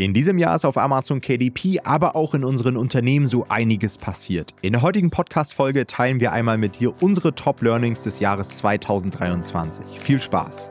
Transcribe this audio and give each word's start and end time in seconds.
In 0.00 0.14
diesem 0.14 0.38
Jahr 0.38 0.56
ist 0.56 0.64
auf 0.64 0.78
Amazon 0.78 1.20
KDP, 1.20 1.80
aber 1.84 2.16
auch 2.16 2.32
in 2.32 2.42
unseren 2.42 2.78
Unternehmen 2.78 3.26
so 3.26 3.44
einiges 3.50 3.98
passiert. 3.98 4.54
In 4.62 4.72
der 4.72 4.80
heutigen 4.80 5.10
Podcast-Folge 5.10 5.86
teilen 5.86 6.20
wir 6.20 6.32
einmal 6.32 6.56
mit 6.56 6.80
dir 6.80 6.94
unsere 7.02 7.34
Top-Learnings 7.34 8.04
des 8.04 8.18
Jahres 8.18 8.48
2023. 8.56 10.00
Viel 10.00 10.22
Spaß! 10.22 10.70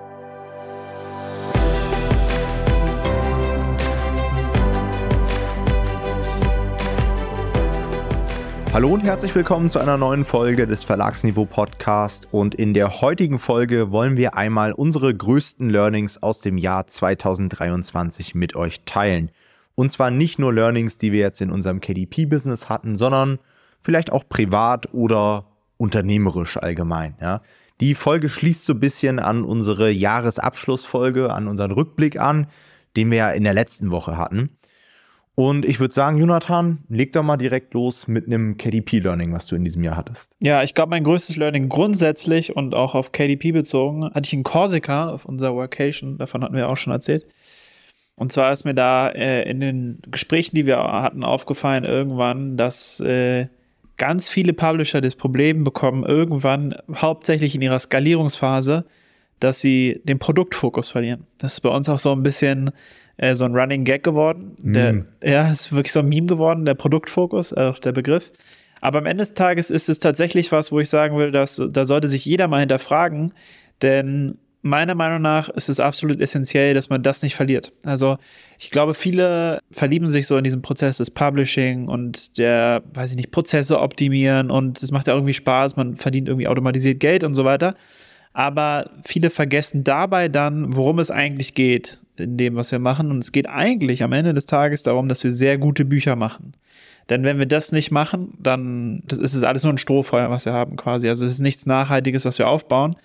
Hallo 8.72 8.94
und 8.94 9.02
herzlich 9.02 9.34
willkommen 9.34 9.68
zu 9.68 9.80
einer 9.80 9.98
neuen 9.98 10.24
Folge 10.26 10.68
des 10.68 10.84
Verlagsniveau 10.84 11.46
Podcast. 11.46 12.28
Und 12.32 12.54
in 12.54 12.76
der 12.76 13.02
heutigen 13.02 13.40
Folge 13.40 13.92
wollen 13.92 14.16
wir 14.16 14.36
einmal 14.36 14.74
unsere 14.74 15.14
größten 15.14 15.72
Learnings 15.72 16.22
aus 16.22 16.42
dem 16.42 16.60
Jahr 16.60 16.86
2023 16.86 18.36
mit 18.36 18.56
euch 18.56 18.82
teilen. 18.86 19.32
Und 19.74 19.92
zwar 19.92 20.12
nicht 20.12 20.38
nur 20.38 20.54
Learnings, 20.54 21.00
die 21.00 21.12
wir 21.12 21.20
jetzt 21.20 21.42
in 21.42 21.52
unserem 21.52 21.82
KDP-Business 21.82 22.70
hatten, 22.70 22.96
sondern 22.96 23.40
vielleicht 23.82 24.12
auch 24.12 24.30
privat 24.30 24.94
oder 24.94 25.48
unternehmerisch 25.78 26.58
allgemein. 26.58 27.16
Ja. 27.20 27.42
Die 27.82 27.96
Folge 27.96 28.30
schließt 28.30 28.66
so 28.66 28.74
ein 28.74 28.80
bisschen 28.80 29.18
an 29.18 29.44
unsere 29.46 29.90
Jahresabschlussfolge, 29.90 31.34
an 31.34 31.48
unseren 31.48 31.72
Rückblick 31.72 32.20
an, 32.20 32.46
den 32.96 33.10
wir 33.10 33.18
ja 33.18 33.32
in 33.32 33.46
der 33.46 33.56
letzten 33.56 33.90
Woche 33.90 34.16
hatten. 34.16 34.59
Und 35.40 35.64
ich 35.64 35.80
würde 35.80 35.94
sagen, 35.94 36.18
Jonathan, 36.18 36.80
leg 36.90 37.14
doch 37.14 37.24
mal 37.24 37.38
direkt 37.38 37.74
los 37.74 38.10
mit 38.10 38.28
einem 38.28 38.58
KDP-Learning, 38.58 39.32
was 39.32 39.48
du 39.48 39.56
in 39.56 39.64
diesem 39.64 39.86
Jahr 39.86 39.96
hattest. 39.96 40.36
Ja, 40.42 40.64
ich 40.64 40.74
glaube, 40.74 40.90
mein 40.90 41.06
größtes 41.06 41.38
Learning 41.38 41.70
grundsätzlich 41.70 42.58
und 42.58 42.76
auch 42.76 42.94
auf 42.94 43.14
KDP 43.14 43.54
bezogen, 43.54 44.04
hatte 44.04 44.26
ich 44.26 44.34
in 44.34 44.44
Korsika 44.44 45.08
auf 45.08 45.24
unserer 45.24 45.56
Workation, 45.56 46.18
davon 46.18 46.44
hatten 46.44 46.56
wir 46.56 46.68
auch 46.68 46.76
schon 46.76 46.92
erzählt. 46.92 47.26
Und 48.16 48.34
zwar 48.34 48.52
ist 48.52 48.66
mir 48.66 48.74
da 48.74 49.08
äh, 49.08 49.50
in 49.50 49.62
den 49.62 50.02
Gesprächen, 50.12 50.58
die 50.58 50.66
wir 50.66 50.80
hatten, 50.80 51.24
aufgefallen 51.24 51.86
irgendwann, 51.86 52.58
dass 52.58 53.00
äh, 53.00 53.48
ganz 53.96 54.28
viele 54.28 54.52
Publisher 54.52 55.00
das 55.00 55.16
Problem 55.16 55.64
bekommen, 55.64 56.04
irgendwann 56.04 56.76
hauptsächlich 56.94 57.56
in 57.56 57.62
ihrer 57.62 57.80
Skalierungsphase, 57.80 58.84
dass 59.40 59.62
sie 59.62 60.02
den 60.04 60.20
Produktfokus 60.20 60.92
verlieren. 60.92 61.28
Das 61.38 61.54
ist 61.54 61.62
bei 61.62 61.70
uns 61.70 61.88
auch 61.88 62.00
so 62.00 62.12
ein 62.12 62.24
bisschen 62.24 62.72
äh, 63.20 63.36
so 63.36 63.46
ein 63.46 63.56
Running 63.56 63.84
Gag 63.84 64.04
geworden. 64.04 64.56
Der, 64.60 64.94
mm. 64.94 65.08
Ja, 65.24 65.50
ist 65.50 65.72
wirklich 65.72 65.92
so 65.92 66.00
ein 66.00 66.08
Meme 66.10 66.28
geworden, 66.28 66.66
der 66.66 66.74
Produktfokus, 66.74 67.52
äh, 67.52 67.74
der 67.84 67.92
Begriff. 67.92 68.32
Aber 68.82 69.00
am 69.00 69.06
Ende 69.06 69.24
des 69.24 69.34
Tages 69.34 69.70
ist 69.70 69.90
es 69.90 70.00
tatsächlich 70.00 70.52
was, 70.54 70.72
wo 70.72 70.80
ich 70.80 70.90
sagen 70.90 71.18
will, 71.18 71.32
dass 71.32 71.62
da 71.72 71.86
sollte 71.86 72.08
sich 72.08 72.24
jeder 72.24 72.48
mal 72.48 72.62
hinterfragen, 72.62 73.34
denn 73.82 74.38
meiner 74.62 74.96
Meinung 74.96 75.22
nach 75.22 75.50
ist 75.50 75.68
es 75.68 75.82
absolut 75.82 76.22
essentiell, 76.22 76.74
dass 76.74 76.90
man 76.90 77.04
das 77.04 77.22
nicht 77.22 77.36
verliert. 77.36 77.74
Also 77.84 78.18
ich 78.58 78.72
glaube, 78.72 78.94
viele 78.94 79.60
verlieben 79.72 80.10
sich 80.10 80.28
so 80.28 80.38
in 80.38 80.44
diesem 80.46 80.62
Prozess 80.62 80.98
des 80.98 81.12
Publishing 81.12 81.90
und 81.90 82.38
der, 82.38 82.84
weiß 82.94 83.12
ich 83.12 83.18
nicht, 83.18 83.32
Prozesse 83.32 83.82
optimieren 83.82 84.50
und 84.50 84.82
es 84.82 84.92
macht 84.92 85.08
ja 85.08 85.14
irgendwie 85.14 85.34
Spaß, 85.34 85.76
man 85.76 85.98
verdient 85.98 86.30
irgendwie 86.30 86.48
automatisiert 86.48 87.02
Geld 87.02 87.26
und 87.26 87.36
so 87.36 87.44
weiter. 87.44 87.76
Aber 88.32 88.92
viele 89.04 89.30
vergessen 89.30 89.84
dabei 89.84 90.30
dann, 90.30 90.76
worum 90.76 91.00
es 91.00 91.12
eigentlich 91.12 91.54
geht 91.54 92.00
in 92.20 92.38
dem, 92.38 92.56
was 92.56 92.72
wir 92.72 92.80
machen. 92.80 93.12
Und 93.12 93.20
es 93.20 93.32
geht 93.32 93.48
eigentlich 93.48 94.04
am 94.04 94.14
Ende 94.14 94.34
des 94.34 94.46
Tages 94.46 94.84
darum, 94.84 95.08
dass 95.10 95.24
wir 95.24 95.32
sehr 95.32 95.58
gute 95.58 95.86
Bücher 95.86 96.16
machen. 96.16 96.54
Denn 97.10 97.24
wenn 97.24 97.40
wir 97.40 97.46
das 97.46 97.72
nicht 97.72 97.92
machen, 97.92 98.34
dann 98.40 99.04
ist 99.10 99.34
es 99.34 99.44
alles 99.44 99.64
nur 99.64 99.74
ein 99.74 99.78
Strohfeuer, 99.78 100.30
was 100.30 100.46
wir 100.46 100.54
haben 100.54 100.76
quasi. 100.76 101.10
Also 101.10 101.26
es 101.26 101.34
ist 101.34 101.40
nichts 101.40 101.66
Nachhaltiges, 101.66 102.26
was 102.26 102.38
wir 102.38 102.48
aufbauen. 102.48 102.96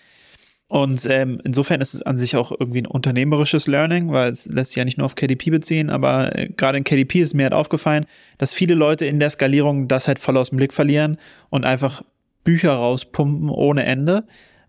Und 0.69 1.07
ähm, 1.11 1.41
insofern 1.45 1.81
ist 1.81 1.95
es 1.95 2.03
an 2.03 2.17
sich 2.17 2.37
auch 2.37 2.51
irgendwie 2.51 2.81
ein 2.83 2.87
unternehmerisches 2.87 3.67
Learning, 3.67 4.13
weil 4.13 4.31
es 4.31 4.47
lässt 4.47 4.71
sich 4.71 4.77
ja 4.77 4.85
nicht 4.85 4.99
nur 4.99 5.05
auf 5.05 5.15
KDP 5.15 5.51
beziehen, 5.51 5.91
aber 5.91 6.37
äh, 6.37 6.49
gerade 6.49 6.79
in 6.79 6.85
KDP 6.85 7.21
ist 7.21 7.35
mir 7.35 7.45
halt 7.45 7.53
aufgefallen, 7.53 8.07
dass 8.39 8.55
viele 8.55 8.75
Leute 8.75 9.05
in 9.05 9.21
der 9.21 9.31
Skalierung 9.31 9.89
das 9.89 10.09
halt 10.09 10.19
voll 10.19 10.37
aus 10.39 10.51
dem 10.51 10.57
Blick 10.57 10.73
verlieren 10.73 11.19
und 11.51 11.65
einfach 11.65 12.03
Bücher 12.45 12.73
rauspumpen 12.73 13.51
ohne 13.51 13.85
Ende, 13.85 14.25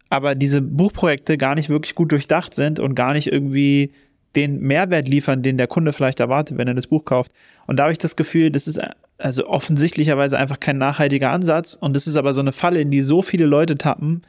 aber 0.09 0.35
diese 0.35 0.61
Buchprojekte 0.61 1.37
gar 1.37 1.55
nicht 1.55 1.69
wirklich 1.69 1.95
gut 1.95 2.11
durchdacht 2.11 2.53
sind 2.53 2.79
und 2.79 2.93
gar 2.93 3.13
nicht 3.13 3.31
irgendwie 3.31 3.93
den 4.35 4.59
Mehrwert 4.59 5.07
liefern, 5.07 5.41
den 5.41 5.57
der 5.57 5.67
Kunde 5.67 5.93
vielleicht 5.93 6.19
erwartet, 6.19 6.57
wenn 6.57 6.67
er 6.67 6.73
das 6.73 6.87
Buch 6.87 7.05
kauft. 7.05 7.31
Und 7.67 7.77
da 7.77 7.83
habe 7.83 7.93
ich 7.93 7.97
das 7.97 8.15
Gefühl, 8.15 8.51
das 8.51 8.67
ist 8.67 8.79
also 9.17 9.47
offensichtlicherweise 9.47 10.37
einfach 10.37 10.59
kein 10.59 10.77
nachhaltiger 10.77 11.31
Ansatz. 11.31 11.73
Und 11.73 11.95
das 11.95 12.07
ist 12.07 12.15
aber 12.15 12.33
so 12.33 12.41
eine 12.41 12.51
Falle, 12.51 12.81
in 12.81 12.91
die 12.91 13.01
so 13.01 13.21
viele 13.21 13.45
Leute 13.45 13.77
tappen, 13.77 14.23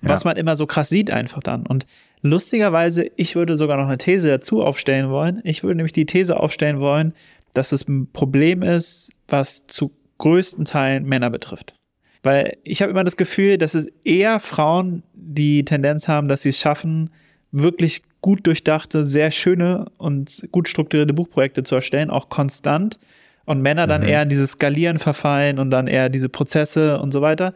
was 0.00 0.22
ja. 0.22 0.30
man 0.30 0.36
immer 0.36 0.56
so 0.56 0.66
krass 0.66 0.88
sieht 0.88 1.10
einfach 1.10 1.42
dann. 1.42 1.66
Und 1.66 1.86
lustigerweise, 2.22 3.10
ich 3.16 3.34
würde 3.34 3.56
sogar 3.56 3.76
noch 3.76 3.88
eine 3.88 3.98
These 3.98 4.28
dazu 4.28 4.62
aufstellen 4.62 5.10
wollen. 5.10 5.40
Ich 5.44 5.62
würde 5.62 5.76
nämlich 5.76 5.92
die 5.92 6.06
These 6.06 6.38
aufstellen 6.38 6.78
wollen, 6.80 7.14
dass 7.54 7.72
es 7.72 7.88
ein 7.88 8.10
Problem 8.12 8.62
ist, 8.62 9.10
was 9.26 9.66
zu 9.66 9.92
größten 10.18 10.64
Teilen 10.64 11.04
Männer 11.04 11.30
betrifft. 11.30 11.74
Weil 12.22 12.56
ich 12.62 12.82
habe 12.82 12.90
immer 12.90 13.04
das 13.04 13.16
Gefühl, 13.16 13.58
dass 13.58 13.74
es 13.74 13.86
eher 14.04 14.40
Frauen 14.40 15.02
die 15.14 15.64
Tendenz 15.64 16.08
haben, 16.08 16.28
dass 16.28 16.42
sie 16.42 16.50
es 16.50 16.58
schaffen, 16.58 17.10
wirklich 17.52 18.02
gut 18.20 18.46
durchdachte, 18.46 19.06
sehr 19.06 19.30
schöne 19.30 19.86
und 19.96 20.46
gut 20.50 20.68
strukturierte 20.68 21.14
Buchprojekte 21.14 21.62
zu 21.62 21.76
erstellen, 21.76 22.10
auch 22.10 22.28
konstant. 22.28 22.98
Und 23.44 23.62
Männer 23.62 23.86
dann 23.86 24.02
mhm. 24.02 24.08
eher 24.08 24.22
in 24.22 24.28
dieses 24.28 24.52
Skalieren 24.52 24.98
verfallen 24.98 25.58
und 25.58 25.70
dann 25.70 25.86
eher 25.86 26.10
diese 26.10 26.28
Prozesse 26.28 27.00
und 27.00 27.12
so 27.12 27.22
weiter. 27.22 27.54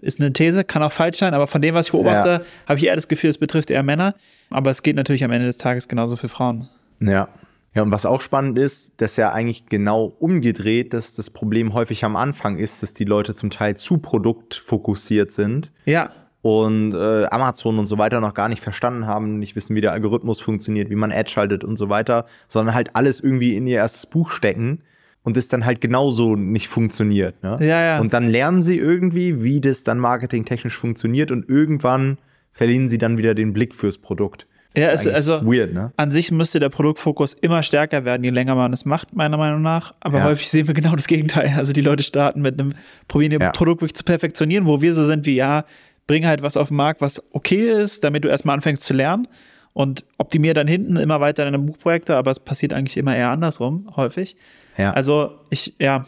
Ist 0.00 0.20
eine 0.20 0.32
These, 0.32 0.62
kann 0.64 0.82
auch 0.82 0.92
falsch 0.92 1.18
sein, 1.18 1.34
aber 1.34 1.46
von 1.46 1.62
dem, 1.62 1.74
was 1.74 1.86
ich 1.86 1.92
beobachte, 1.92 2.28
ja. 2.28 2.40
habe 2.68 2.78
ich 2.78 2.86
eher 2.86 2.94
das 2.94 3.08
Gefühl, 3.08 3.30
es 3.30 3.38
betrifft 3.38 3.70
eher 3.70 3.82
Männer. 3.82 4.14
Aber 4.50 4.70
es 4.70 4.82
geht 4.82 4.94
natürlich 4.94 5.24
am 5.24 5.32
Ende 5.32 5.46
des 5.46 5.58
Tages 5.58 5.88
genauso 5.88 6.16
für 6.16 6.28
Frauen. 6.28 6.68
Ja. 7.00 7.28
Ja, 7.74 7.82
und 7.82 7.90
was 7.90 8.04
auch 8.04 8.20
spannend 8.20 8.58
ist, 8.58 8.92
dass 8.98 9.16
ja 9.16 9.32
eigentlich 9.32 9.64
genau 9.64 10.14
umgedreht, 10.18 10.92
dass 10.92 11.14
das 11.14 11.30
Problem 11.30 11.72
häufig 11.72 12.04
am 12.04 12.16
Anfang 12.16 12.58
ist, 12.58 12.82
dass 12.82 12.92
die 12.92 13.06
Leute 13.06 13.34
zum 13.34 13.48
Teil 13.48 13.76
zu 13.76 13.96
produktfokussiert 13.96 15.32
sind. 15.32 15.72
Ja 15.86 16.10
und 16.42 16.92
äh, 16.92 17.24
Amazon 17.26 17.78
und 17.78 17.86
so 17.86 17.98
weiter 17.98 18.20
noch 18.20 18.34
gar 18.34 18.48
nicht 18.48 18.62
verstanden 18.62 19.06
haben, 19.06 19.38
nicht 19.38 19.56
wissen, 19.56 19.76
wie 19.76 19.80
der 19.80 19.92
Algorithmus 19.92 20.40
funktioniert, 20.40 20.90
wie 20.90 20.96
man 20.96 21.12
Ad 21.12 21.30
schaltet 21.30 21.64
und 21.64 21.76
so 21.76 21.88
weiter, 21.88 22.26
sondern 22.48 22.74
halt 22.74 22.94
alles 22.94 23.20
irgendwie 23.20 23.56
in 23.56 23.66
ihr 23.66 23.76
erstes 23.76 24.06
Buch 24.06 24.30
stecken 24.30 24.82
und 25.22 25.36
es 25.36 25.46
dann 25.46 25.64
halt 25.64 25.80
genauso 25.80 26.34
nicht 26.34 26.68
funktioniert. 26.68 27.42
Ne? 27.44 27.58
Ja, 27.60 27.82
ja. 27.82 28.00
Und 28.00 28.12
dann 28.12 28.26
lernen 28.26 28.60
sie 28.60 28.76
irgendwie, 28.76 29.42
wie 29.44 29.60
das 29.60 29.84
dann 29.84 29.98
marketingtechnisch 29.98 30.76
funktioniert 30.76 31.30
und 31.30 31.48
irgendwann 31.48 32.18
verlieren 32.52 32.88
sie 32.88 32.98
dann 32.98 33.18
wieder 33.18 33.34
den 33.34 33.52
Blick 33.52 33.72
fürs 33.74 33.98
Produkt. 33.98 34.46
Ja, 34.74 34.88
ist 34.88 35.06
also 35.06 35.44
weird, 35.44 35.74
ne? 35.74 35.92
an 35.98 36.10
sich 36.10 36.32
müsste 36.32 36.58
der 36.58 36.70
Produktfokus 36.70 37.34
immer 37.34 37.62
stärker 37.62 38.06
werden, 38.06 38.24
je 38.24 38.30
länger 38.30 38.54
man 38.54 38.72
es 38.72 38.86
macht, 38.86 39.14
meiner 39.14 39.36
Meinung 39.36 39.60
nach. 39.60 39.94
Aber 40.00 40.18
ja. 40.18 40.24
häufig 40.24 40.48
sehen 40.48 40.66
wir 40.66 40.72
genau 40.72 40.96
das 40.96 41.06
Gegenteil. 41.06 41.52
Also 41.56 41.74
die 41.74 41.82
Leute 41.82 42.02
starten 42.02 42.40
mit 42.40 42.58
einem, 42.58 42.72
probieren 43.06 43.32
ihr 43.32 43.40
ja. 43.40 43.50
Produkt 43.50 43.82
wirklich 43.82 43.94
zu 43.94 44.04
perfektionieren, 44.04 44.66
wo 44.66 44.80
wir 44.80 44.94
so 44.94 45.06
sind 45.06 45.26
wie, 45.26 45.36
ja, 45.36 45.66
bring 46.06 46.26
halt 46.26 46.42
was 46.42 46.56
auf 46.56 46.68
den 46.68 46.76
Markt, 46.76 47.00
was 47.00 47.22
okay 47.32 47.70
ist, 47.70 48.04
damit 48.04 48.24
du 48.24 48.28
erstmal 48.28 48.54
anfängst 48.54 48.82
zu 48.82 48.94
lernen 48.94 49.28
und 49.72 50.04
optimiere 50.18 50.54
dann 50.54 50.66
hinten 50.66 50.96
immer 50.96 51.20
weiter 51.20 51.44
deine 51.44 51.58
Buchprojekte, 51.58 52.16
aber 52.16 52.30
es 52.30 52.40
passiert 52.40 52.72
eigentlich 52.72 52.96
immer 52.96 53.16
eher 53.16 53.30
andersrum, 53.30 53.90
häufig. 53.96 54.36
Ja. 54.76 54.92
Also 54.92 55.38
ich, 55.50 55.74
ja, 55.78 56.06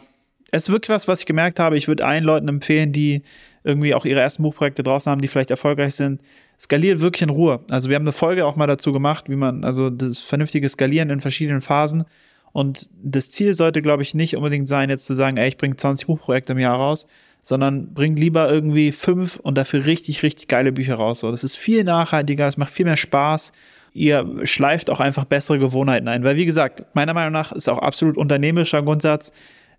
es 0.51 0.63
ist 0.63 0.69
wirklich 0.69 0.89
was, 0.89 1.07
was 1.07 1.21
ich 1.21 1.25
gemerkt 1.25 1.59
habe. 1.59 1.77
Ich 1.77 1.87
würde 1.87 2.05
allen 2.05 2.23
Leuten 2.23 2.47
empfehlen, 2.47 2.91
die 2.91 3.23
irgendwie 3.63 3.95
auch 3.95 4.05
ihre 4.05 4.19
ersten 4.19 4.43
Buchprojekte 4.43 4.83
draußen 4.83 5.11
haben, 5.11 5.21
die 5.21 5.27
vielleicht 5.27 5.51
erfolgreich 5.51 5.95
sind, 5.95 6.21
skaliert 6.59 6.99
wirklich 6.99 7.23
in 7.23 7.29
Ruhe. 7.29 7.61
Also 7.69 7.89
wir 7.89 7.95
haben 7.95 8.03
eine 8.03 8.11
Folge 8.11 8.45
auch 8.45 8.55
mal 8.55 8.67
dazu 8.67 8.91
gemacht, 8.91 9.29
wie 9.29 9.35
man, 9.35 9.63
also 9.63 9.89
das 9.89 10.19
vernünftige 10.19 10.69
Skalieren 10.69 11.09
in 11.09 11.19
verschiedenen 11.19 11.61
Phasen. 11.61 12.05
Und 12.53 12.89
das 13.03 13.31
Ziel 13.31 13.53
sollte, 13.53 13.81
glaube 13.81 14.03
ich, 14.03 14.13
nicht 14.13 14.37
unbedingt 14.37 14.67
sein, 14.67 14.89
jetzt 14.89 15.05
zu 15.05 15.15
sagen, 15.15 15.37
ey, 15.37 15.47
ich 15.47 15.57
bringe 15.57 15.75
20 15.75 16.07
Buchprojekte 16.07 16.53
im 16.53 16.59
Jahr 16.59 16.77
raus, 16.77 17.07
sondern 17.45 17.93
bringt 17.93 18.17
lieber 18.17 18.51
irgendwie 18.51 18.91
fünf 18.91 19.35
und 19.35 19.55
dafür 19.55 19.85
richtig, 19.85 20.23
richtig 20.23 20.47
geile 20.47 20.71
Bücher 20.71 20.95
raus. 20.95 21.19
So, 21.19 21.29
das 21.29 21.43
ist 21.43 21.55
viel 21.57 21.83
nachhaltiger, 21.83 22.47
es 22.47 22.57
macht 22.57 22.71
viel 22.71 22.85
mehr 22.85 22.97
Spaß. 22.97 23.53
Ihr 23.93 24.39
schleift 24.45 24.89
auch 24.89 24.99
einfach 24.99 25.25
bessere 25.25 25.59
Gewohnheiten 25.59 26.07
ein. 26.07 26.23
Weil, 26.23 26.37
wie 26.37 26.47
gesagt, 26.47 26.83
meiner 26.95 27.13
Meinung 27.13 27.31
nach 27.31 27.51
ist 27.51 27.69
auch 27.69 27.77
absolut 27.77 28.17
unternehmerischer 28.17 28.81
Grundsatz. 28.81 29.31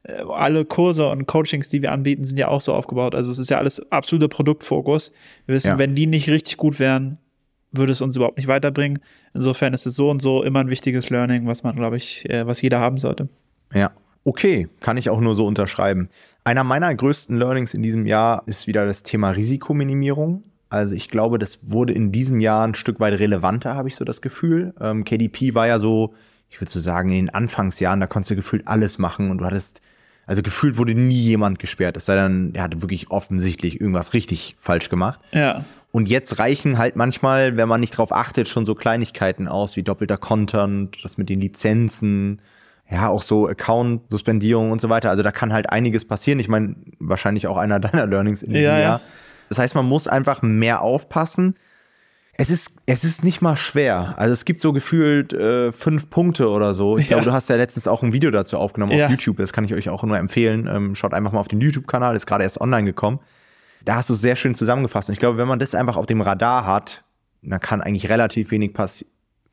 Äh, 0.04 0.22
alle 0.32 0.64
Kurse 0.64 1.08
und 1.08 1.26
Coachings, 1.26 1.68
die 1.68 1.82
wir 1.82 1.90
anbieten, 1.90 2.24
sind 2.24 2.38
ja 2.38 2.46
auch 2.46 2.60
so 2.60 2.72
aufgebaut. 2.72 3.16
Also 3.16 3.32
es 3.32 3.40
ist 3.40 3.50
ja 3.50 3.58
alles 3.58 3.90
absoluter 3.90 4.28
Produktfokus. 4.28 5.12
Wir 5.46 5.56
wissen, 5.56 5.70
ja. 5.70 5.78
wenn 5.78 5.96
die 5.96 6.06
nicht 6.06 6.30
richtig 6.30 6.58
gut 6.58 6.78
wären, 6.78 7.18
würde 7.72 7.90
es 7.90 8.00
uns 8.00 8.14
überhaupt 8.14 8.36
nicht 8.36 8.46
weiterbringen. 8.46 9.00
Insofern 9.34 9.74
ist 9.74 9.86
es 9.86 9.96
so 9.96 10.08
und 10.08 10.22
so 10.22 10.44
immer 10.44 10.60
ein 10.60 10.70
wichtiges 10.70 11.10
Learning, 11.10 11.48
was 11.48 11.64
man, 11.64 11.74
glaube 11.74 11.96
ich, 11.96 12.30
äh, 12.30 12.46
was 12.46 12.62
jeder 12.62 12.78
haben 12.78 12.98
sollte. 12.98 13.28
Ja, 13.74 13.90
Okay, 14.26 14.68
kann 14.80 14.96
ich 14.96 15.08
auch 15.08 15.20
nur 15.20 15.36
so 15.36 15.46
unterschreiben. 15.46 16.08
Einer 16.42 16.64
meiner 16.64 16.92
größten 16.92 17.38
Learnings 17.38 17.74
in 17.74 17.82
diesem 17.82 18.06
Jahr 18.06 18.42
ist 18.46 18.66
wieder 18.66 18.84
das 18.84 19.04
Thema 19.04 19.30
Risikominimierung. 19.30 20.42
Also 20.68 20.96
ich 20.96 21.08
glaube, 21.08 21.38
das 21.38 21.60
wurde 21.62 21.92
in 21.92 22.10
diesem 22.10 22.40
Jahr 22.40 22.66
ein 22.66 22.74
Stück 22.74 22.98
weit 22.98 23.20
relevanter, 23.20 23.76
habe 23.76 23.86
ich 23.86 23.94
so 23.94 24.04
das 24.04 24.20
Gefühl. 24.22 24.74
Ähm, 24.80 25.04
KDP 25.04 25.54
war 25.54 25.68
ja 25.68 25.78
so, 25.78 26.12
ich 26.50 26.60
würde 26.60 26.72
so 26.72 26.80
sagen, 26.80 27.10
in 27.10 27.26
den 27.26 27.30
Anfangsjahren, 27.30 28.00
da 28.00 28.08
konntest 28.08 28.32
du 28.32 28.34
gefühlt 28.34 28.66
alles 28.66 28.98
machen 28.98 29.30
und 29.30 29.38
du 29.38 29.44
hattest, 29.44 29.80
also 30.26 30.42
gefühlt 30.42 30.76
wurde 30.76 30.96
nie 30.96 31.14
jemand 31.14 31.60
gesperrt. 31.60 31.96
Es 31.96 32.06
sei 32.06 32.16
denn, 32.16 32.50
er 32.52 32.64
hatte 32.64 32.82
wirklich 32.82 33.12
offensichtlich 33.12 33.80
irgendwas 33.80 34.12
richtig 34.12 34.56
falsch 34.58 34.88
gemacht. 34.88 35.20
Ja. 35.30 35.64
Und 35.92 36.08
jetzt 36.08 36.40
reichen 36.40 36.78
halt 36.78 36.96
manchmal, 36.96 37.56
wenn 37.56 37.68
man 37.68 37.78
nicht 37.78 37.96
drauf 37.96 38.10
achtet, 38.10 38.48
schon 38.48 38.64
so 38.64 38.74
Kleinigkeiten 38.74 39.46
aus 39.46 39.76
wie 39.76 39.84
doppelter 39.84 40.16
Content, 40.16 40.98
das 41.04 41.16
mit 41.16 41.28
den 41.28 41.40
Lizenzen, 41.40 42.40
ja, 42.90 43.08
auch 43.08 43.22
so 43.22 43.48
Account-Suspendierung 43.48 44.70
und 44.70 44.80
so 44.80 44.88
weiter. 44.88 45.10
Also 45.10 45.22
da 45.22 45.32
kann 45.32 45.52
halt 45.52 45.70
einiges 45.70 46.04
passieren. 46.04 46.38
Ich 46.38 46.48
meine, 46.48 46.76
wahrscheinlich 46.98 47.46
auch 47.46 47.56
einer 47.56 47.80
deiner 47.80 48.06
Learnings 48.06 48.42
in 48.42 48.52
diesem 48.52 48.64
Ja, 48.70 48.74
ja. 48.78 48.80
Jahr. 48.80 49.00
Das 49.48 49.58
heißt, 49.58 49.74
man 49.74 49.86
muss 49.86 50.08
einfach 50.08 50.42
mehr 50.42 50.82
aufpassen. 50.82 51.56
Es 52.38 52.50
ist, 52.50 52.72
es 52.84 53.02
ist 53.04 53.24
nicht 53.24 53.40
mal 53.40 53.56
schwer. 53.56 54.14
Also 54.18 54.32
es 54.32 54.44
gibt 54.44 54.60
so 54.60 54.72
gefühlt 54.72 55.32
äh, 55.32 55.72
fünf 55.72 56.10
Punkte 56.10 56.50
oder 56.50 56.74
so. 56.74 56.98
Ich 56.98 57.04
Ja. 57.08 57.16
glaube, 57.16 57.24
du 57.24 57.32
hast 57.32 57.48
ja 57.48 57.56
letztens 57.56 57.88
auch 57.88 58.02
ein 58.02 58.12
Video 58.12 58.30
dazu 58.30 58.58
aufgenommen 58.58 58.92
Ja. 58.92 59.06
auf 59.06 59.10
YouTube. 59.10 59.38
Das 59.38 59.52
kann 59.52 59.64
ich 59.64 59.72
euch 59.72 59.88
auch 59.88 60.02
nur 60.02 60.18
empfehlen. 60.18 60.68
Ähm, 60.70 60.94
schaut 60.94 61.14
einfach 61.14 61.32
mal 61.32 61.40
auf 61.40 61.48
den 61.48 61.60
YouTube-Kanal, 61.60 62.14
ist 62.14 62.26
gerade 62.26 62.44
erst 62.44 62.60
online 62.60 62.84
gekommen. 62.84 63.20
Da 63.84 63.96
hast 63.96 64.10
du 64.10 64.14
es 64.14 64.20
sehr 64.20 64.36
schön 64.36 64.54
zusammengefasst. 64.54 65.08
Und 65.08 65.14
ich 65.14 65.18
glaube, 65.18 65.38
wenn 65.38 65.48
man 65.48 65.58
das 65.58 65.74
einfach 65.74 65.96
auf 65.96 66.06
dem 66.06 66.20
Radar 66.20 66.66
hat, 66.66 67.04
dann 67.42 67.60
kann 67.60 67.80
eigentlich 67.80 68.10
relativ 68.10 68.50
wenig 68.50 68.74
passi 68.74 69.06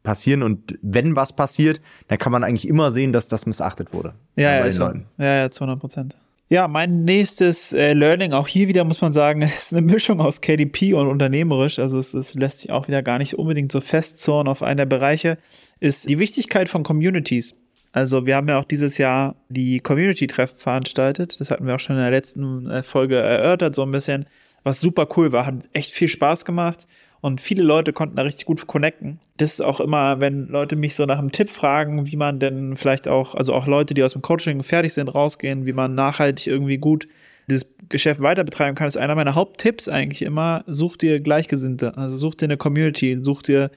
passieren. 0.04 0.44
Und 0.44 0.78
wenn 0.82 1.16
was 1.16 1.36
passiert, 1.36 1.82
dann 2.08 2.20
kann 2.20 2.32
man 2.32 2.44
eigentlich 2.44 2.68
immer 2.68 2.92
sehen, 2.92 3.14
dass 3.14 3.28
das 3.28 3.46
missachtet 3.46 3.94
wurde. 3.94 4.14
Ja, 4.36 4.58
ja, 4.58 4.72
so. 4.72 4.92
Ja, 5.18 5.36
ja, 5.36 5.52
zu 5.52 5.64
100 5.64 5.80
Prozent. 5.80 6.18
Ja, 6.50 6.68
mein 6.68 7.04
nächstes 7.04 7.74
äh, 7.74 7.94
Learning, 7.94 8.34
auch 8.34 8.48
hier 8.48 8.68
wieder 8.68 8.84
muss 8.84 9.02
man 9.02 9.12
sagen, 9.12 9.42
ist 9.58 9.74
eine 9.74 9.82
Mischung 9.82 10.20
aus 10.22 10.42
KDP 10.42 10.94
und 10.94 11.08
unternehmerisch. 11.08 11.80
Also 11.80 11.98
es, 11.98 12.14
es 12.14 12.36
lässt 12.36 12.60
sich 12.60 12.72
auch 12.72 12.88
wieder 12.88 13.02
gar 13.02 13.18
nicht 13.18 13.40
unbedingt 13.40 13.72
so 13.72 13.82
festzorn 13.82 14.48
auf 14.48 14.62
einen 14.62 14.78
der 14.78 14.86
Bereiche, 14.86 15.38
ist 15.80 16.08
die 16.08 16.20
Wichtigkeit 16.20 16.70
von 16.70 16.84
Communities. 16.84 17.56
Also 17.92 18.26
wir 18.26 18.36
haben 18.36 18.48
ja 18.50 18.60
auch 18.60 18.66
dieses 18.66 18.98
Jahr 18.98 19.36
die 19.50 19.80
Community-Treffen 19.80 20.58
veranstaltet. 20.58 21.40
Das 21.40 21.52
hatten 21.52 21.66
wir 21.66 21.76
auch 21.76 21.80
schon 21.80 21.96
in 21.96 22.02
der 22.02 22.12
letzten 22.12 22.70
äh, 22.70 22.84
Folge 22.84 23.18
erörtert, 23.18 23.76
so 23.76 23.84
ein 23.84 23.92
bisschen, 23.92 24.26
was 24.64 24.80
super 24.80 25.08
cool 25.16 25.32
war. 25.32 25.46
Hat 25.46 25.70
echt 25.74 25.94
viel 25.94 26.08
Spaß 26.08 26.44
gemacht 26.44 26.88
und 27.24 27.40
viele 27.40 27.64
Leute 27.64 27.94
konnten 27.94 28.18
da 28.18 28.24
richtig 28.24 28.46
gut 28.46 28.68
connecten. 28.68 29.22
Das 29.38 29.54
ist 29.54 29.62
auch 29.62 29.80
immer, 29.80 30.20
wenn 30.20 30.50
Leute 30.50 30.76
mich 30.76 30.94
so 30.94 31.06
nach 31.06 31.20
einem 31.20 31.32
Tipp 31.32 31.50
fragen, 31.50 32.06
wie 32.06 32.18
man 32.18 32.38
denn 32.38 32.76
vielleicht 32.76 33.08
auch, 33.08 33.34
also 33.34 33.54
auch 33.54 33.66
Leute, 33.66 33.94
die 33.94 34.04
aus 34.04 34.12
dem 34.12 34.22
Coaching 34.22 34.62
fertig 34.62 34.94
sind, 34.94 35.08
rausgehen, 35.08 35.66
wie 35.66 35.72
man 35.72 35.96
nachhaltig 35.96 36.48
irgendwie 36.48 36.78
gut 36.78 37.08
das 37.48 37.66
Geschäft 37.88 38.20
weiter 38.20 38.44
betreiben 38.44 38.76
kann, 38.76 38.90
ist 38.90 38.98
einer 38.98 39.16
meiner 39.16 39.36
Haupttipps 39.36 39.88
eigentlich 39.88 40.22
immer, 40.22 40.66
such 40.68 40.98
dir 40.98 41.22
Gleichgesinnte, 41.22 41.96
also 41.96 42.18
such 42.18 42.36
dir 42.36 42.48
eine 42.48 42.58
Community, 42.58 43.18
such 43.22 43.42
dir 43.42 43.72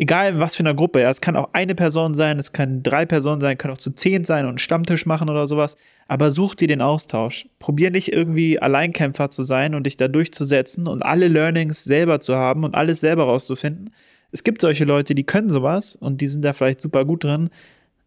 egal 0.00 0.38
was 0.38 0.56
für 0.56 0.62
einer 0.62 0.74
Gruppe, 0.74 1.02
ja, 1.02 1.10
es 1.10 1.20
kann 1.20 1.36
auch 1.36 1.50
eine 1.52 1.74
Person 1.74 2.14
sein, 2.14 2.38
es 2.38 2.52
kann 2.52 2.82
drei 2.82 3.04
Personen 3.04 3.42
sein, 3.42 3.58
kann 3.58 3.70
auch 3.70 3.78
zu 3.78 3.90
zehn 3.90 4.24
sein 4.24 4.46
und 4.46 4.52
einen 4.52 4.58
Stammtisch 4.58 5.04
machen 5.04 5.28
oder 5.28 5.46
sowas, 5.46 5.76
aber 6.08 6.30
such 6.30 6.54
dir 6.54 6.68
den 6.68 6.80
Austausch. 6.80 7.46
Probier 7.58 7.90
nicht 7.90 8.10
irgendwie 8.10 8.58
Alleinkämpfer 8.58 9.30
zu 9.30 9.44
sein 9.44 9.74
und 9.74 9.84
dich 9.84 9.98
da 9.98 10.08
durchzusetzen 10.08 10.86
und 10.88 11.02
alle 11.02 11.28
Learnings 11.28 11.84
selber 11.84 12.18
zu 12.18 12.34
haben 12.34 12.64
und 12.64 12.74
alles 12.74 13.00
selber 13.00 13.24
rauszufinden. 13.24 13.90
Es 14.32 14.42
gibt 14.42 14.62
solche 14.62 14.86
Leute, 14.86 15.14
die 15.14 15.24
können 15.24 15.50
sowas 15.50 15.96
und 15.96 16.22
die 16.22 16.28
sind 16.28 16.46
da 16.46 16.54
vielleicht 16.54 16.80
super 16.80 17.04
gut 17.04 17.24
drin, 17.24 17.50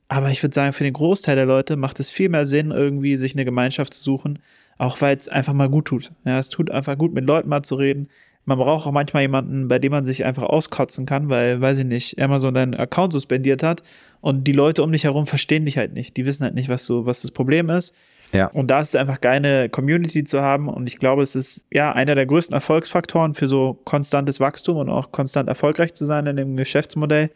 aber 0.07 0.31
ich 0.31 0.41
würde 0.41 0.55
sagen, 0.55 0.73
für 0.73 0.83
den 0.83 0.93
Großteil 0.93 1.35
der 1.35 1.45
Leute 1.45 1.75
macht 1.75 1.99
es 1.99 2.09
viel 2.09 2.29
mehr 2.29 2.47
Sinn, 2.47 2.71
irgendwie 2.71 3.17
sich 3.17 3.35
eine 3.35 3.45
Gemeinschaft 3.45 3.93
zu 3.93 4.03
suchen, 4.03 4.39
auch 4.79 4.99
weil 4.99 5.15
es 5.15 5.29
einfach 5.29 5.53
mal 5.53 5.69
gut 5.69 5.85
tut. 5.85 6.11
Ja, 6.25 6.39
es 6.39 6.49
tut 6.49 6.71
einfach 6.71 6.97
gut, 6.97 7.13
mit 7.13 7.25
Leuten 7.25 7.49
mal 7.49 7.61
zu 7.61 7.75
reden. 7.75 8.09
Man 8.45 8.57
braucht 8.57 8.85
auch 8.85 8.91
manchmal 8.91 9.21
jemanden, 9.23 9.67
bei 9.69 9.79
dem 9.79 9.91
man 9.91 10.03
sich 10.03 10.25
einfach 10.25 10.43
auskotzen 10.43 11.05
kann, 11.05 11.29
weil, 11.29 11.61
weiß 11.61 11.77
ich 11.77 11.85
nicht, 11.85 12.19
Amazon 12.19 12.53
deinen 12.53 12.73
Account 12.73 13.13
suspendiert 13.13 13.63
hat 13.63 13.83
und 14.19 14.45
die 14.45 14.51
Leute 14.51 14.83
um 14.83 14.91
dich 14.91 15.05
herum 15.05 15.27
verstehen 15.27 15.65
dich 15.65 15.77
halt 15.77 15.93
nicht. 15.93 16.17
Die 16.17 16.25
wissen 16.25 16.43
halt 16.43 16.53
nicht, 16.53 16.69
was 16.69 16.85
so, 16.85 17.05
was 17.05 17.21
das 17.21 17.31
Problem 17.31 17.69
ist. 17.69 17.95
Ja. 18.33 18.47
Und 18.47 18.67
da 18.67 18.81
ist 18.81 18.89
es 18.89 18.95
einfach 18.95 19.21
geil, 19.21 19.37
eine 19.37 19.69
Community 19.69 20.23
zu 20.23 20.41
haben. 20.41 20.67
Und 20.67 20.87
ich 20.87 20.97
glaube, 20.97 21.21
es 21.21 21.35
ist 21.35 21.65
ja 21.71 21.91
einer 21.91 22.15
der 22.15 22.25
größten 22.25 22.53
Erfolgsfaktoren 22.53 23.35
für 23.35 23.47
so 23.47 23.79
konstantes 23.85 24.39
Wachstum 24.39 24.77
und 24.77 24.89
auch 24.89 25.11
konstant 25.11 25.47
erfolgreich 25.47 25.93
zu 25.93 26.05
sein 26.05 26.25
in 26.25 26.35
dem 26.35 26.57
Geschäftsmodell. 26.57 27.29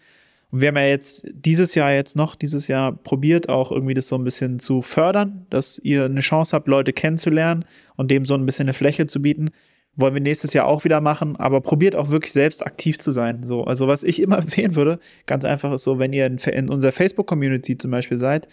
Und 0.50 0.62
wir 0.62 0.70
haben 0.70 0.78
ja 0.78 0.86
jetzt 0.86 1.28
dieses 1.32 1.76
Jahr 1.76 1.92
jetzt 1.92 2.16
noch, 2.16 2.36
dieses 2.36 2.68
Jahr 2.68 2.94
probiert 2.94 3.48
auch 3.48 3.72
irgendwie 3.72 3.94
das 3.94 4.08
so 4.08 4.16
ein 4.16 4.24
bisschen 4.24 4.60
zu 4.60 4.82
fördern, 4.82 5.46
dass 5.50 5.78
ihr 5.80 6.06
eine 6.06 6.22
Chance 6.22 6.56
habt, 6.56 6.68
Leute 6.68 6.94
kennenzulernen 6.94 7.66
und 7.96 8.10
dem 8.10 8.26
so 8.26 8.34
ein 8.34 8.46
bisschen 8.46 8.66
eine 8.66 8.74
Fläche 8.74 9.08
zu 9.08 9.22
bieten. 9.22 9.50
Wollen 10.00 10.14
wir 10.14 10.22
nächstes 10.22 10.54
Jahr 10.54 10.68
auch 10.68 10.84
wieder 10.84 11.02
machen, 11.02 11.36
aber 11.38 11.60
probiert 11.60 11.96
auch 11.96 12.10
wirklich 12.12 12.32
selbst 12.32 12.66
aktiv 12.66 13.00
zu 13.00 13.12
sein. 13.12 13.42
So, 13.46 13.64
also 13.66 13.88
was 13.88 14.04
ich 14.04 14.22
immer 14.22 14.38
empfehlen 14.42 14.76
würde, 14.76 15.00
ganz 15.26 15.44
einfach 15.44 15.74
ist 15.74 15.84
so, 15.84 15.98
wenn 16.00 16.14
ihr 16.14 16.26
in, 16.28 16.38
in 16.38 16.70
unserer 16.70 16.92
Facebook-Community 16.92 17.78
zum 17.78 17.92
Beispiel 17.92 18.18
seid, 18.20 18.48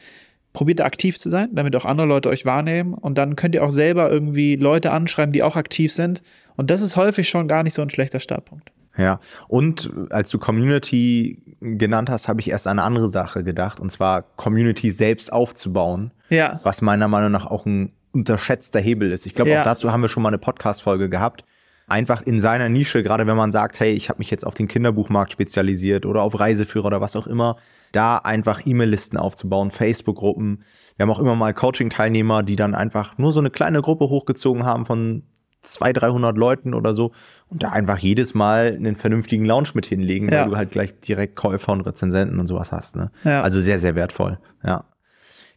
probiert 0.55 0.81
aktiv 0.81 1.19
zu 1.19 1.31
sein, 1.31 1.49
damit 1.53 1.75
auch 1.77 1.85
andere 1.85 2.07
Leute 2.07 2.29
euch 2.31 2.45
wahrnehmen 2.47 2.95
und 2.95 3.19
dann 3.19 3.37
könnt 3.37 3.55
ihr 3.55 3.65
auch 3.65 3.71
selber 3.71 4.11
irgendwie 4.11 4.57
Leute 4.57 4.91
anschreiben, 4.93 5.33
die 5.33 5.43
auch 5.43 5.57
aktiv 5.57 5.93
sind. 5.93 6.23
Und 6.57 6.71
das 6.71 6.81
ist 6.81 6.97
häufig 6.97 7.29
schon 7.29 7.49
gar 7.49 7.63
nicht 7.63 7.75
so 7.75 7.83
ein 7.83 7.91
schlechter 7.91 8.21
Startpunkt. 8.21 8.71
Ja, 8.97 9.19
und 9.49 9.91
als 10.11 10.31
du 10.31 10.39
Community 10.39 11.43
genannt 11.61 12.09
hast, 12.09 12.29
habe 12.29 12.41
ich 12.41 12.51
erst 12.51 12.69
an 12.69 12.79
eine 12.79 12.87
andere 12.87 13.09
Sache 13.09 13.43
gedacht, 13.43 13.81
und 13.81 13.91
zwar 13.91 14.23
Community 14.23 14.93
selbst 14.93 15.33
aufzubauen, 15.33 16.13
Ja. 16.29 16.61
was 16.63 16.81
meiner 16.81 17.09
Meinung 17.09 17.33
nach 17.33 17.47
auch 17.47 17.67
ein 17.67 17.91
unterschätzter 18.15 18.81
Hebel 18.81 19.11
ist. 19.13 19.27
Ich 19.27 19.35
glaube, 19.35 19.51
Ja. 19.51 19.59
auch 19.61 19.65
dazu 19.65 19.93
haben 19.93 20.01
wir 20.03 20.09
schon 20.09 20.23
mal 20.23 20.29
eine 20.31 20.39
Podcast-Folge 20.39 21.09
gehabt. 21.09 21.45
Einfach 21.87 22.23
in 22.23 22.41
seiner 22.41 22.69
Nische, 22.71 23.03
gerade 23.03 23.27
wenn 23.27 23.37
man 23.37 23.53
sagt, 23.53 23.79
hey, 23.81 23.93
ich 23.93 24.09
habe 24.09 24.19
mich 24.19 24.31
jetzt 24.31 24.47
auf 24.47 24.55
den 24.55 24.69
Kinderbuchmarkt 24.69 25.33
spezialisiert 25.33 26.07
oder 26.07 26.23
auf 26.23 26.39
Reiseführer 26.41 26.87
oder 26.87 27.01
was 27.03 27.15
auch 27.17 27.27
immer, 27.27 27.57
da 27.93 28.17
einfach 28.17 28.63
E-Mail-Listen 28.65 29.19
aufzubauen, 29.19 29.71
Facebook-Gruppen. 29.71 30.63
Wir 30.97 31.03
haben 31.05 31.11
auch 31.11 31.19
immer 31.19 31.35
mal 31.35 31.53
Coaching-Teilnehmer, 31.53 32.43
die 32.43 32.57
dann 32.57 32.75
einfach 32.75 33.19
nur 33.19 33.33
so 33.33 33.41
eine 33.41 33.51
kleine 33.51 33.83
Gruppe 33.83 34.09
hochgezogen 34.09 34.65
haben 34.65 34.87
von 34.87 35.25
200, 35.63 36.03
300 36.03 36.37
Leuten 36.37 36.75
oder 36.75 36.95
so 36.95 37.13
und 37.49 37.63
da 37.63 37.71
einfach 37.71 37.99
jedes 37.99 38.35
Mal 38.35 38.75
einen 38.75 38.97
vernünftigen 38.97 39.45
Lounge 39.45 39.71
mit 39.75 39.87
hinlegen, 39.87 40.31
Ja. 40.31 40.43
weil 40.43 40.51
du 40.51 40.57
halt 40.57 40.71
gleich 40.73 40.99
direkt 41.01 41.37
Käufer 41.37 41.73
und 41.73 41.83
Rezensenten 41.83 42.39
und 42.41 42.47
sowas 42.47 42.73
hast. 42.73 42.97
Ne? 42.97 43.11
Ja. 43.25 43.43
Also 43.43 43.61
sehr, 43.61 43.79
sehr 43.79 43.95
wertvoll. 43.95 44.39
Ja. 44.65 44.85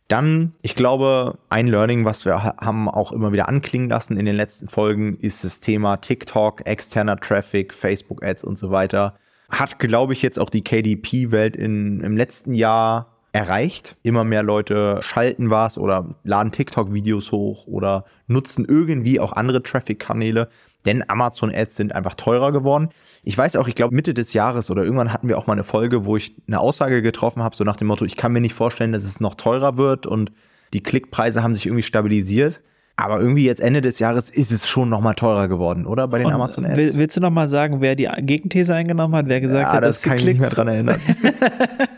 Dann, 0.08 0.54
ich 0.62 0.76
glaube, 0.76 1.38
ein 1.50 1.68
Learning, 1.68 2.06
was 2.06 2.24
wir 2.26 2.42
ha- 2.44 2.56
haben 2.62 2.88
auch 2.90 3.12
immer 3.12 3.34
wieder 3.34 3.50
anklingen 3.50 3.90
lassen 3.90 4.18
in 4.18 4.26
den 4.26 4.36
letzten 4.36 4.70
Folgen, 4.70 5.18
ist 5.18 5.44
das 5.44 5.60
Thema 5.60 5.98
TikTok, 5.98 6.66
externer 6.66 7.18
Traffic, 7.18 7.74
Facebook-Ads 7.74 8.46
und 8.46 8.58
so 8.58 8.72
weiter. 8.72 9.16
Hat, 9.50 9.80
glaube 9.80 10.14
ich, 10.14 10.22
jetzt 10.22 10.40
auch 10.40 10.50
die 10.50 10.64
KDP-Welt 10.64 11.56
im 11.56 12.16
letzten 12.18 12.54
Jahr 12.54 13.08
erreicht. 13.34 13.98
Immer 14.04 14.24
mehr 14.24 14.44
Leute 14.44 15.00
schalten 15.02 15.50
was 15.50 15.78
oder 15.78 16.16
laden 16.24 16.52
TikTok-Videos 16.52 17.32
hoch 17.32 17.68
oder 17.68 18.06
nutzen 18.28 18.66
irgendwie 18.68 19.20
auch 19.20 19.34
andere 19.34 19.62
Traffic-Kanäle, 19.62 20.50
denn 20.88 21.08
Amazon-Ads 21.08 21.76
sind 21.76 21.94
einfach 21.94 22.16
teurer 22.16 22.52
geworden. 22.52 22.90
Ich 23.24 23.38
weiß 23.38 23.58
auch, 23.58 23.68
ich 23.68 23.76
glaube, 23.76 23.94
Mitte 23.94 24.14
des 24.14 24.34
Jahres 24.34 24.72
oder 24.72 24.84
irgendwann 24.84 25.14
hatten 25.14 25.28
wir 25.28 25.38
auch 25.38 25.46
mal 25.46 25.54
eine 25.54 25.66
Folge, 25.66 26.06
wo 26.06 26.18
ich 26.18 26.36
eine 26.48 26.60
Aussage 26.60 27.02
getroffen 27.02 27.44
habe, 27.44 27.56
so 27.56 27.64
nach 27.64 27.76
dem 27.76 27.88
Motto, 27.88 28.06
ich 28.06 28.16
kann 28.16 28.32
mir 28.32 28.42
nicht 28.42 28.54
vorstellen, 28.54 28.94
dass 28.94 29.04
es 29.04 29.20
noch 29.20 29.36
teurer 29.36 29.78
wird 29.78 30.08
und 30.08 30.32
die 30.74 30.82
Klickpreise 30.82 31.44
haben 31.44 31.54
sich 31.54 31.66
irgendwie 31.66 31.84
stabilisiert. 31.84 32.64
Aber 33.00 33.20
irgendwie 33.20 33.46
jetzt 33.46 33.62
Ende 33.62 33.82
des 33.82 34.00
Jahres 34.00 34.32
ist 34.32 34.52
es 34.52 34.68
schon 34.68 34.90
noch 34.90 35.02
mal 35.02 35.14
teurer 35.14 35.48
geworden, 35.48 35.86
oder? 35.86 36.08
Bei 36.08 36.18
den 36.18 36.28
Und 36.28 36.34
Amazon-Ads. 36.34 36.78
will, 36.78 36.96
willst 36.96 37.16
du 37.16 37.22
noch 37.22 37.30
mal 37.30 37.48
sagen, 37.48 37.80
wer 37.80 37.96
die 37.96 38.10
Gegenthese 38.22 38.74
eingenommen 38.74 39.14
hat, 39.14 39.28
wer 39.28 39.40
gesagt 39.40 39.62
ja, 39.62 39.74
hat, 39.74 39.84
das 39.84 39.98
dass 39.98 40.02
die 40.02 40.10
kann 40.10 40.18
ich 40.18 40.26
nicht 40.26 40.40
mehr 40.40 40.50
dran 40.50 40.68
erinnern. 40.68 41.00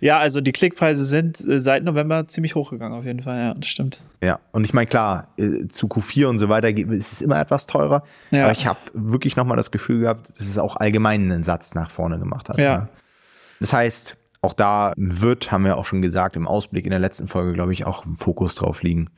Ja, 0.00 0.18
also 0.18 0.40
die 0.40 0.52
Klickpreise 0.52 1.04
sind 1.04 1.40
äh, 1.40 1.60
seit 1.60 1.84
November 1.84 2.26
ziemlich 2.26 2.54
hochgegangen, 2.54 2.98
auf 2.98 3.04
jeden 3.04 3.22
Fall, 3.22 3.38
ja, 3.38 3.54
das 3.54 3.66
stimmt. 3.66 4.00
Ja, 4.20 4.40
und 4.52 4.64
ich 4.64 4.74
meine, 4.74 4.86
klar, 4.86 5.28
äh, 5.36 5.68
zu 5.68 5.86
Q4 5.86 6.26
und 6.26 6.38
so 6.38 6.48
weiter 6.48 6.68
ist 6.70 7.12
es 7.12 7.22
immer 7.22 7.40
etwas 7.40 7.66
teurer. 7.66 8.02
Ja. 8.30 8.44
Aber 8.44 8.52
ich 8.52 8.66
habe 8.66 8.78
wirklich 8.92 9.36
nochmal 9.36 9.56
das 9.56 9.70
Gefühl 9.70 10.00
gehabt, 10.00 10.30
dass 10.36 10.46
es 10.46 10.58
auch 10.58 10.76
allgemein 10.76 11.30
einen 11.30 11.44
Satz 11.44 11.74
nach 11.74 11.90
vorne 11.90 12.18
gemacht 12.18 12.48
hat. 12.48 12.58
Ja. 12.58 12.78
ne? 12.78 12.88
Das 13.60 13.72
heißt, 13.72 14.16
auch 14.42 14.52
da 14.52 14.92
wird, 14.96 15.50
haben 15.50 15.64
wir 15.64 15.78
auch 15.78 15.86
schon 15.86 16.02
gesagt, 16.02 16.36
im 16.36 16.46
Ausblick 16.46 16.84
in 16.84 16.90
der 16.90 17.00
letzten 17.00 17.28
Folge, 17.28 17.54
glaube 17.54 17.72
ich, 17.72 17.86
auch 17.86 18.04
ein 18.04 18.16
Fokus 18.16 18.54
drauf 18.56 18.82
liegen. 18.82 19.08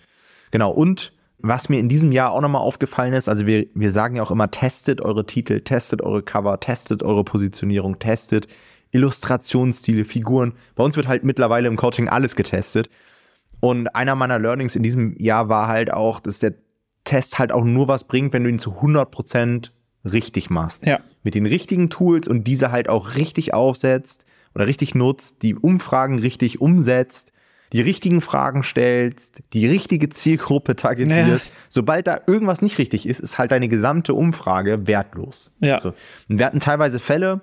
Genau, 0.52 0.71
und 0.71 1.12
was 1.38 1.68
mir 1.68 1.78
in 1.78 1.88
diesem 1.88 2.12
Jahr 2.12 2.33
auch 2.33 2.40
nochmal 2.40 2.62
aufgefallen 2.62 3.12
ist, 3.12 3.28
also 3.28 3.47
wir, 3.47 3.66
wir 3.75 3.92
sagen 3.92 4.16
ja 4.16 4.23
auch 4.23 4.30
immer, 4.30 4.50
testet 4.50 5.00
eure 5.00 5.26
Titel, 5.26 5.61
testet 5.61 6.00
eure 6.02 6.23
Cover, 6.23 6.59
testet 6.61 7.02
eure 7.02 7.25
Positionierung, 7.25 7.99
testet 7.99 8.47
Illustrationsstile, 8.93 10.05
Figuren. 10.05 10.52
Bei 10.75 10.85
uns 10.85 10.97
wird 10.97 11.09
halt 11.09 11.25
mittlerweile 11.25 11.69
im 11.69 11.76
Coaching 11.76 12.09
alles 12.09 12.37
getestet. 12.37 12.88
Und 13.61 13.95
einer 13.95 14.14
meiner 14.14 14.38
Learnings 14.38 14.76
in 14.76 14.83
diesem 14.83 15.16
Jahr 15.19 15.49
war 15.49 15.66
halt 15.66 15.93
auch, 15.93 16.21
dass 16.21 16.38
der 16.38 16.55
Test 17.05 17.38
halt 17.38 17.52
auch 17.52 17.64
nur 17.64 17.88
was 17.88 18.05
bringt, 18.05 18.33
wenn 18.33 18.45
du 18.45 18.50
ihn 18.50 18.59
zu 18.59 18.73
100% 18.73 19.71
richtig 20.05 20.50
machst. 20.50 20.87
Ja. 20.87 21.00
Mit 21.23 21.35
den 21.35 21.47
richtigen 21.47 21.90
Tools 21.90 22.28
und 22.28 22.45
diese 22.45 22.71
halt 22.71 22.88
auch 22.88 23.16
richtig 23.16 23.55
aufsetzt 23.55 24.25
oder 24.55 24.66
richtig 24.66 24.95
nutzt, 24.95 25.43
die 25.43 25.55
Umfragen 25.55 26.19
richtig 26.19 26.61
umsetzt, 26.61 27.33
die 27.73 27.81
richtigen 27.81 28.21
Fragen 28.21 28.62
stellst, 28.62 29.43
die 29.52 29.66
richtige 29.66 30.09
Zielgruppe 30.09 30.76
targetierst. 30.76 31.50
Sobald 31.69 32.07
da 32.07 32.21
irgendwas 32.26 32.62
nicht 32.62 32.78
richtig 32.78 33.07
ist, 33.07 33.21
ist 33.21 33.38
halt 33.38 33.50
deine 33.50 33.69
gesamte 33.69 34.14
Umfrage 34.14 34.87
wertlos. 34.87 35.52
Ja. 35.61 35.81
So. 35.81 35.93
Und 36.28 36.38
wir 36.38 36.47
hatten 36.47 36.61
teilweise 36.61 37.00
Fälle, 37.00 37.40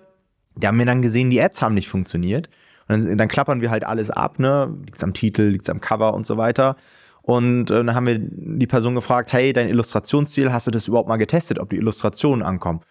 da 0.55 0.67
haben 0.69 0.79
wir 0.79 0.86
dann 0.86 1.01
gesehen, 1.01 1.29
die 1.29 1.41
Ads 1.41 1.62
haben 1.62 1.74
nicht 1.74 1.89
funktioniert. 1.89 2.50
Und 2.88 3.05
dann, 3.05 3.17
dann 3.17 3.27
klappern 3.27 3.62
wir 3.62 3.72
halt 3.72 3.86
alles 3.86 4.12
ab, 4.12 4.39
ne? 4.39 4.74
Liegt's 4.86 5.03
am 5.03 5.13
Titel, 5.13 5.43
liegt's 5.43 5.69
am 5.69 5.79
Cover 5.81 6.13
und 6.13 6.25
so 6.25 6.38
weiter. 6.38 6.75
Und 7.22 7.72
äh, 7.72 7.75
dann 7.75 7.95
haben 7.95 8.05
wir 8.05 8.19
die 8.19 8.67
Person 8.67 8.95
gefragt, 8.95 9.31
hey, 9.31 9.53
dein 9.53 9.69
Illustrationsstil, 9.69 10.51
hast 10.51 10.67
du 10.67 10.72
das 10.72 10.88
überhaupt 10.89 11.07
mal 11.07 11.15
getestet, 11.17 11.60
ob 11.60 11.69
die 11.69 11.77
Illustrationen 11.77 12.43
ankommen? 12.43 12.81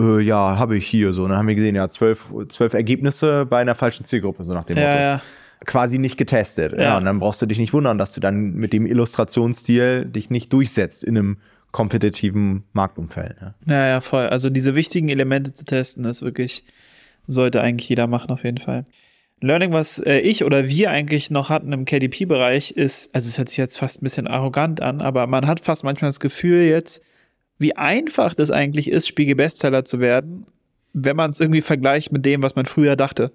Äh, 0.00 0.20
ja, 0.22 0.56
habe 0.58 0.76
ich 0.78 0.86
hier 0.86 1.12
so. 1.12 1.24
Und 1.24 1.28
dann 1.30 1.38
haben 1.38 1.48
wir 1.48 1.54
gesehen, 1.54 1.74
ja, 1.74 1.90
zwölf, 1.90 2.32
zwölf 2.48 2.72
Ergebnisse 2.72 3.44
bei 3.44 3.60
einer 3.60 3.74
falschen 3.74 4.06
Zielgruppe, 4.06 4.44
so 4.44 4.54
nach 4.54 4.64
dem 4.64 4.78
Ja, 4.78 4.86
Motto. 4.86 4.98
ja. 4.98 5.20
quasi 5.66 5.98
nicht 5.98 6.16
getestet. 6.16 6.72
Ja. 6.72 6.82
ja. 6.82 6.96
und 6.96 7.04
dann 7.04 7.18
brauchst 7.18 7.42
du 7.42 7.46
dich 7.46 7.58
nicht 7.58 7.74
wundern, 7.74 7.98
dass 7.98 8.14
du 8.14 8.20
dann 8.20 8.54
mit 8.54 8.72
dem 8.72 8.86
Illustrationsstil 8.86 10.06
dich 10.06 10.30
nicht 10.30 10.50
durchsetzt 10.54 11.04
in 11.04 11.18
einem 11.18 11.36
kompetitiven 11.72 12.64
Marktumfeld. 12.72 13.36
Ja. 13.40 13.54
ja, 13.66 13.86
ja, 13.88 14.00
voll. 14.00 14.26
Also 14.28 14.48
diese 14.48 14.74
wichtigen 14.74 15.08
Elemente 15.10 15.52
zu 15.52 15.64
testen, 15.66 16.04
ist 16.06 16.22
wirklich, 16.22 16.64
sollte 17.26 17.60
eigentlich 17.60 17.88
jeder 17.88 18.06
machen 18.06 18.30
auf 18.30 18.44
jeden 18.44 18.58
Fall. 18.58 18.86
Learning, 19.40 19.72
was 19.72 19.98
äh, 19.98 20.18
ich 20.18 20.44
oder 20.44 20.68
wir 20.68 20.90
eigentlich 20.90 21.30
noch 21.30 21.48
hatten 21.48 21.72
im 21.72 21.84
KDP-Bereich, 21.84 22.70
ist, 22.72 23.14
also 23.14 23.28
es 23.28 23.38
hört 23.38 23.48
sich 23.48 23.58
jetzt 23.58 23.76
fast 23.76 24.00
ein 24.00 24.04
bisschen 24.04 24.28
arrogant 24.28 24.80
an, 24.80 25.00
aber 25.00 25.26
man 25.26 25.46
hat 25.46 25.60
fast 25.60 25.84
manchmal 25.84 26.10
das 26.10 26.20
Gefühl 26.20 26.62
jetzt, 26.62 27.02
wie 27.58 27.76
einfach 27.76 28.34
das 28.34 28.50
eigentlich 28.50 28.88
ist, 28.88 29.08
Spiegel-Bestseller 29.08 29.84
zu 29.84 30.00
werden, 30.00 30.46
wenn 30.92 31.16
man 31.16 31.32
es 31.32 31.40
irgendwie 31.40 31.60
vergleicht 31.60 32.12
mit 32.12 32.24
dem, 32.24 32.42
was 32.42 32.54
man 32.54 32.66
früher 32.66 32.96
dachte. 32.96 33.32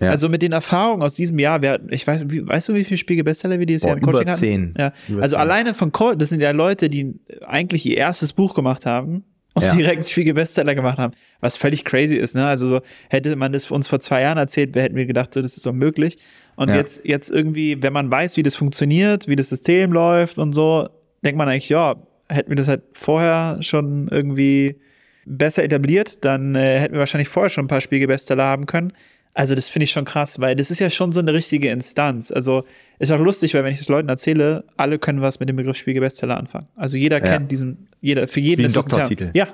Ja. 0.00 0.10
Also 0.10 0.28
mit 0.28 0.42
den 0.42 0.52
Erfahrungen 0.52 1.02
aus 1.02 1.14
diesem 1.14 1.38
Jahr, 1.38 1.62
wir, 1.62 1.80
ich 1.90 2.06
weiß, 2.06 2.28
wie, 2.28 2.46
weißt 2.46 2.68
du, 2.68 2.74
wie 2.74 2.84
viele 2.84 2.98
Spiegel-Bestseller 2.98 3.58
wir 3.58 3.66
dieses 3.66 3.82
Boah, 3.82 3.88
Jahr 3.88 3.96
im 3.98 4.02
Coaching 4.02 4.22
über 4.22 4.32
zehn. 4.32 4.74
Ja. 4.76 4.92
Über 5.08 5.22
also 5.22 5.36
zehn. 5.36 5.42
alleine 5.42 5.74
von 5.74 5.92
Coach, 5.92 6.18
das 6.18 6.28
sind 6.28 6.40
ja 6.40 6.50
Leute, 6.50 6.90
die 6.90 7.14
eigentlich 7.46 7.86
ihr 7.86 7.96
erstes 7.96 8.32
Buch 8.32 8.54
gemacht 8.54 8.84
haben 8.84 9.24
und 9.56 9.62
ja. 9.62 9.74
direkt 9.74 10.06
Spiegel-Bestseller 10.06 10.74
gemacht 10.74 10.98
haben, 10.98 11.14
was 11.40 11.56
völlig 11.56 11.82
crazy 11.86 12.16
ist. 12.16 12.34
Ne? 12.34 12.46
Also 12.46 12.68
so, 12.68 12.80
hätte 13.08 13.34
man 13.36 13.54
das 13.54 13.70
uns 13.70 13.88
vor 13.88 14.00
zwei 14.00 14.20
Jahren 14.20 14.36
erzählt, 14.36 14.76
hätten 14.76 14.96
wir 14.96 15.06
gedacht, 15.06 15.32
so, 15.32 15.40
das 15.40 15.56
ist 15.56 15.66
unmöglich. 15.66 16.18
Und 16.56 16.68
ja. 16.68 16.76
jetzt, 16.76 17.06
jetzt 17.06 17.30
irgendwie, 17.30 17.82
wenn 17.82 17.94
man 17.94 18.12
weiß, 18.12 18.36
wie 18.36 18.42
das 18.42 18.54
funktioniert, 18.54 19.28
wie 19.28 19.36
das 19.36 19.48
System 19.48 19.92
läuft 19.92 20.36
und 20.36 20.52
so, 20.52 20.90
denkt 21.24 21.38
man 21.38 21.48
eigentlich, 21.48 21.70
ja, 21.70 21.96
hätten 22.28 22.50
wir 22.50 22.56
das 22.56 22.68
halt 22.68 22.82
vorher 22.92 23.56
schon 23.62 24.08
irgendwie 24.08 24.76
besser 25.24 25.64
etabliert, 25.64 26.22
dann 26.26 26.54
äh, 26.54 26.78
hätten 26.78 26.92
wir 26.92 27.00
wahrscheinlich 27.00 27.30
vorher 27.30 27.48
schon 27.48 27.64
ein 27.64 27.68
paar 27.68 27.80
Spiegelbestseller 27.80 28.44
haben 28.44 28.66
können. 28.66 28.92
Also 29.36 29.54
das 29.54 29.68
finde 29.68 29.84
ich 29.84 29.90
schon 29.90 30.06
krass, 30.06 30.40
weil 30.40 30.56
das 30.56 30.70
ist 30.70 30.80
ja 30.80 30.88
schon 30.88 31.12
so 31.12 31.20
eine 31.20 31.34
richtige 31.34 31.68
Instanz. 31.68 32.32
Also 32.32 32.64
ist 32.98 33.12
auch 33.12 33.20
lustig, 33.20 33.52
weil 33.52 33.64
wenn 33.64 33.72
ich 33.72 33.78
das 33.78 33.88
Leuten 33.88 34.08
erzähle, 34.08 34.64
alle 34.78 34.98
können 34.98 35.20
was 35.20 35.40
mit 35.40 35.48
dem 35.50 35.56
Begriff 35.56 35.76
Spiegelbestseller 35.76 36.38
anfangen. 36.38 36.68
Also 36.74 36.96
jeder 36.96 37.18
ja. 37.22 37.32
kennt 37.32 37.50
diesen, 37.50 37.88
jeder 38.00 38.28
für 38.28 38.40
jeden 38.40 38.58
Wie 38.58 38.62
ein 38.62 38.66
ist 38.66 38.76
Doktortitel. 38.76 39.30
Ja. 39.34 39.46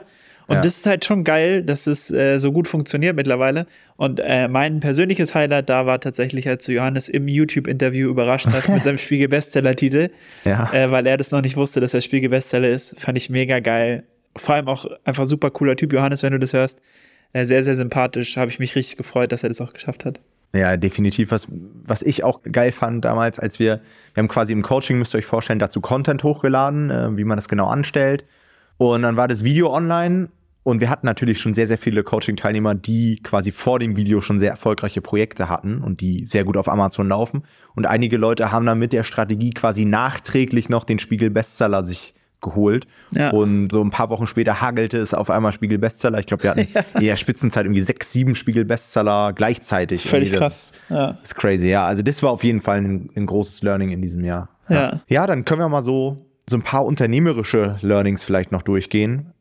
Und 0.47 0.57
ja. 0.57 0.61
das 0.61 0.77
ist 0.77 0.87
halt 0.87 1.05
schon 1.05 1.25
geil, 1.25 1.65
dass 1.65 1.89
es 1.89 2.13
äh, 2.13 2.39
so 2.39 2.53
gut 2.53 2.69
funktioniert 2.69 3.17
mittlerweile. 3.17 3.67
Und 3.97 4.21
äh, 4.23 4.47
mein 4.47 4.79
persönliches 4.79 5.35
Highlight 5.35 5.69
da 5.69 5.85
war 5.85 6.01
tatsächlich, 6.01 6.49
als 6.49 6.67
Johannes 6.69 7.09
im 7.09 7.27
YouTube-Interview 7.27 8.09
überrascht 8.09 8.47
hast 8.53 8.69
mit 8.69 8.85
seinem 8.85 8.99
Spiegel-Bestseller-Titel, 8.99 10.11
ja. 10.45 10.73
äh, 10.73 10.93
weil 10.93 11.09
er 11.09 11.17
das 11.17 11.33
noch 11.33 11.43
nicht 11.43 11.57
wusste, 11.57 11.81
dass 11.81 11.93
er 11.93 12.01
Spiegel-Bestseller 12.01 12.69
ist. 12.69 13.01
Fand 13.01 13.19
ich 13.19 13.31
mega 13.31 13.59
geil 13.59 14.05
vor 14.37 14.55
allem 14.55 14.69
auch 14.69 14.87
einfach 15.05 15.27
super 15.27 15.51
cooler 15.51 15.77
Typ, 15.77 15.93
Johannes, 15.93 16.23
wenn 16.23 16.33
du 16.33 16.39
das 16.39 16.53
hörst. 16.53 16.81
Sehr, 17.35 17.65
sehr 17.65 17.77
sympathisch. 17.77 18.37
Habe 18.37 18.51
ich 18.51 18.59
mich 18.59 18.77
richtig 18.77 18.97
gefreut, 18.97 19.33
dass 19.33 19.43
er 19.43 19.49
das 19.49 19.61
auch 19.61 19.73
geschafft 19.73 20.05
hat. 20.05 20.21
Ja, 20.55 20.77
definitiv. 20.77 21.31
Was, 21.31 21.49
was 21.51 22.03
ich 22.03 22.25
auch 22.25 22.41
geil 22.43 22.73
fand 22.73 23.05
damals, 23.05 23.39
als 23.39 23.59
wir, 23.59 23.81
wir 24.13 24.23
haben 24.23 24.29
quasi 24.29 24.53
im 24.53 24.63
Coaching, 24.63 24.99
müsst 24.99 25.15
ihr 25.15 25.19
euch 25.19 25.27
vorstellen, 25.27 25.59
dazu 25.59 25.81
Content 25.81 26.23
hochgeladen, 26.25 26.91
äh, 26.91 27.17
wie 27.17 27.25
man 27.25 27.39
das 27.39 27.49
genau 27.49 27.69
anstellt. 27.69 28.25
Und 28.77 29.03
dann 29.03 29.17
war 29.17 29.29
das 29.29 29.45
Video 29.45 29.73
online 29.73 30.29
und 30.63 30.81
wir 30.81 30.91
hatten 30.91 31.07
natürlich 31.07 31.41
schon 31.41 31.55
sehr, 31.55 31.67
sehr 31.67 31.79
viele 31.79 32.05
Coaching-Teilnehmer, 32.05 32.75
die 32.75 33.21
quasi 33.23 33.51
vor 33.51 33.79
dem 33.79 33.97
Video 33.97 34.21
schon 34.21 34.39
sehr 34.39 34.51
erfolgreiche 34.51 35.01
Projekte 35.01 35.49
hatten 35.49 35.81
und 35.81 36.01
die 36.01 36.27
sehr 36.27 36.45
gut 36.45 36.57
auf 36.57 36.69
Amazon 36.69 37.09
laufen. 37.09 37.45
Und 37.75 37.87
einige 37.87 38.17
Leute 38.17 38.53
haben 38.53 38.67
dann 38.67 38.79
mit 38.79 38.93
der 38.93 39.05
Strategie 39.05 39.51
quasi 39.51 39.85
nachträglich 39.85 40.69
noch 40.69 40.85
den 40.85 40.99
Spiegel-Bestseller 40.99 41.83
sich 41.83 42.15
geholt. 42.43 42.87
Ja. 43.15 43.31
Und 43.31 43.73
so 43.73 43.83
ein 43.83 43.91
paar 43.91 44.11
Wochen 44.11 44.27
später 44.27 44.61
hagelte 44.61 44.99
es 44.99 45.15
auf 45.15 45.31
einmal 45.31 45.53
Spiegel-Bestseller. 45.53 46.19
Ich 46.19 46.27
glaube, 46.27 46.43
wir 46.43 46.51
hatten 46.51 46.69
ja. 46.75 46.83
in 46.95 47.07
der 47.07 47.17
Spitzenzeit 47.17 47.65
irgendwie 47.65 47.83
sechs, 47.83 48.13
sieben 48.13 48.35
Spiegel-Bestseller 48.35 49.33
gleichzeitig. 49.33 50.05
Völlig 50.05 50.33
krass. 50.33 50.73
Das 50.89 50.97
ja. 50.97 51.19
ist 51.23 51.35
crazy, 51.37 51.69
ja. 51.69 51.87
Also 51.87 52.03
das 52.03 52.23
war 52.23 52.31
auf 52.31 52.45
jeden 52.45 52.61
Fall 52.61 52.79
ein, 52.79 53.11
ein 53.17 53.27
großes 53.27 53.63
Learning 53.63 53.91
in 53.91 54.03
diesem 54.03 54.25
Jahr. 54.25 54.49
Ja. 54.69 55.01
ja, 55.09 55.27
dann 55.27 55.45
können 55.45 55.61
wir 55.61 55.69
mal 55.69 55.83
so, 55.83 56.27
so 56.49 56.57
ein 56.57 56.63
paar 56.63 56.85
unternehmerische 56.85 57.77
Learnings 57.83 58.23
vielleicht 58.23 58.53
noch 58.53 58.63
durchgehen. 58.63 59.33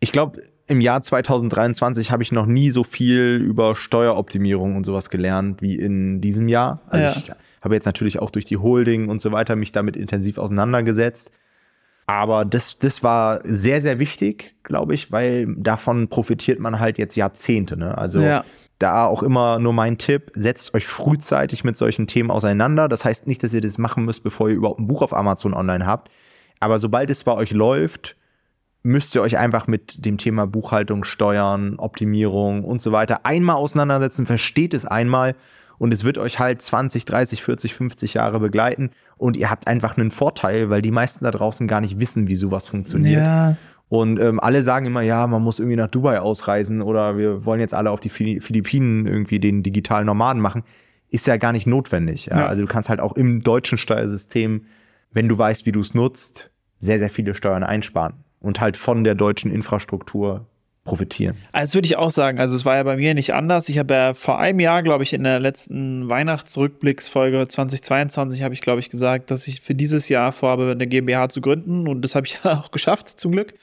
Ich 0.00 0.12
glaube, 0.12 0.40
im 0.66 0.80
Jahr 0.80 1.02
2023 1.02 2.10
habe 2.10 2.22
ich 2.22 2.32
noch 2.32 2.46
nie 2.46 2.70
so 2.70 2.82
viel 2.84 3.42
über 3.44 3.74
Steueroptimierung 3.74 4.76
und 4.76 4.84
sowas 4.84 5.10
gelernt 5.10 5.60
wie 5.62 5.76
in 5.76 6.20
diesem 6.20 6.48
Jahr. 6.48 6.80
Also 6.88 7.20
ich 7.20 7.32
habe 7.60 7.74
jetzt 7.74 7.84
natürlich 7.84 8.18
auch 8.18 8.30
durch 8.30 8.44
die 8.44 8.56
Holding 8.56 9.08
und 9.08 9.20
so 9.20 9.32
weiter 9.32 9.56
mich 9.56 9.72
damit 9.72 9.96
intensiv 9.96 10.38
auseinandergesetzt. 10.38 11.30
Aber 12.06 12.44
das, 12.44 12.78
das 12.78 13.02
war 13.02 13.40
sehr, 13.44 13.80
sehr 13.80 13.98
wichtig, 13.98 14.54
glaube 14.62 14.94
ich, 14.94 15.12
weil 15.12 15.54
davon 15.56 16.08
profitiert 16.08 16.58
man 16.58 16.80
halt 16.80 16.98
jetzt 16.98 17.16
Jahrzehnte. 17.16 17.76
Ne? 17.76 17.96
Also 17.96 18.20
ja. 18.20 18.44
da 18.78 19.06
auch 19.06 19.22
immer 19.22 19.58
nur 19.58 19.72
mein 19.72 19.98
Tipp, 19.98 20.32
setzt 20.34 20.74
euch 20.74 20.86
frühzeitig 20.86 21.64
mit 21.64 21.76
solchen 21.76 22.06
Themen 22.06 22.30
auseinander. 22.30 22.88
Das 22.88 23.04
heißt 23.04 23.26
nicht, 23.26 23.42
dass 23.42 23.54
ihr 23.54 23.60
das 23.60 23.78
machen 23.78 24.04
müsst, 24.04 24.24
bevor 24.24 24.48
ihr 24.48 24.56
überhaupt 24.56 24.80
ein 24.80 24.88
Buch 24.88 25.02
auf 25.02 25.14
Amazon 25.14 25.54
online 25.54 25.86
habt. 25.86 26.10
Aber 26.60 26.78
sobald 26.78 27.10
es 27.10 27.24
bei 27.24 27.32
euch 27.32 27.52
läuft, 27.52 28.16
müsst 28.82 29.14
ihr 29.14 29.22
euch 29.22 29.38
einfach 29.38 29.66
mit 29.66 30.04
dem 30.04 30.18
Thema 30.18 30.46
Buchhaltung, 30.46 31.04
Steuern, 31.04 31.76
Optimierung 31.78 32.64
und 32.64 32.82
so 32.82 32.92
weiter 32.92 33.24
einmal 33.24 33.56
auseinandersetzen, 33.56 34.26
versteht 34.26 34.74
es 34.74 34.84
einmal 34.84 35.36
und 35.78 35.92
es 35.92 36.04
wird 36.04 36.18
euch 36.18 36.38
halt 36.38 36.62
20, 36.62 37.04
30, 37.04 37.42
40, 37.42 37.74
50 37.74 38.14
Jahre 38.14 38.40
begleiten 38.40 38.90
und 39.16 39.36
ihr 39.36 39.50
habt 39.50 39.66
einfach 39.66 39.96
einen 39.96 40.10
Vorteil, 40.10 40.70
weil 40.70 40.82
die 40.82 40.90
meisten 40.90 41.24
da 41.24 41.30
draußen 41.30 41.68
gar 41.68 41.80
nicht 41.80 42.00
wissen, 42.00 42.28
wie 42.28 42.34
sowas 42.34 42.68
funktioniert. 42.68 43.22
Ja. 43.22 43.56
Und 43.88 44.18
ähm, 44.18 44.40
alle 44.40 44.62
sagen 44.62 44.86
immer, 44.86 45.02
ja, 45.02 45.26
man 45.26 45.42
muss 45.42 45.58
irgendwie 45.58 45.76
nach 45.76 45.88
Dubai 45.88 46.18
ausreisen 46.18 46.80
oder 46.80 47.18
wir 47.18 47.44
wollen 47.44 47.60
jetzt 47.60 47.74
alle 47.74 47.90
auf 47.90 48.00
die 48.00 48.08
Philippinen 48.08 49.06
irgendwie 49.06 49.38
den 49.38 49.62
digitalen 49.62 50.06
Nomaden 50.06 50.40
machen. 50.40 50.62
Ist 51.10 51.26
ja 51.26 51.36
gar 51.36 51.52
nicht 51.52 51.66
notwendig. 51.66 52.26
Ja? 52.26 52.38
Ja. 52.38 52.46
Also 52.46 52.62
du 52.62 52.68
kannst 52.68 52.88
halt 52.88 53.00
auch 53.00 53.12
im 53.12 53.42
deutschen 53.42 53.76
Steuersystem, 53.76 54.64
wenn 55.10 55.28
du 55.28 55.36
weißt, 55.36 55.66
wie 55.66 55.72
du 55.72 55.80
es 55.80 55.92
nutzt, 55.92 56.50
sehr, 56.78 56.98
sehr 56.98 57.10
viele 57.10 57.34
Steuern 57.34 57.64
einsparen 57.64 58.14
und 58.40 58.60
halt 58.60 58.78
von 58.78 59.04
der 59.04 59.14
deutschen 59.14 59.52
Infrastruktur 59.52 60.46
profitieren. 60.84 61.36
Also 61.52 61.70
das 61.70 61.74
würde 61.76 61.86
ich 61.86 61.96
auch 61.96 62.10
sagen. 62.10 62.40
Also 62.40 62.56
es 62.56 62.64
war 62.64 62.76
ja 62.76 62.82
bei 62.82 62.96
mir 62.96 63.14
nicht 63.14 63.34
anders. 63.34 63.68
Ich 63.68 63.78
habe 63.78 63.94
ja 63.94 64.14
vor 64.14 64.38
einem 64.40 64.58
Jahr, 64.58 64.82
glaube 64.82 65.04
ich, 65.04 65.12
in 65.12 65.22
der 65.22 65.38
letzten 65.38 66.10
Weihnachtsrückblicksfolge 66.10 67.46
2022 67.46 68.42
habe 68.42 68.54
ich, 68.54 68.60
glaube 68.60 68.80
ich, 68.80 68.90
gesagt, 68.90 69.30
dass 69.30 69.46
ich 69.46 69.60
für 69.60 69.74
dieses 69.74 70.08
Jahr 70.08 70.32
vorhabe, 70.32 70.72
eine 70.72 70.86
GmbH 70.86 71.28
zu 71.28 71.40
gründen. 71.40 71.86
Und 71.86 72.02
das 72.02 72.14
habe 72.14 72.26
ich 72.26 72.40
auch 72.44 72.70
geschafft, 72.70 73.08
zum 73.08 73.32
Glück. 73.32 73.54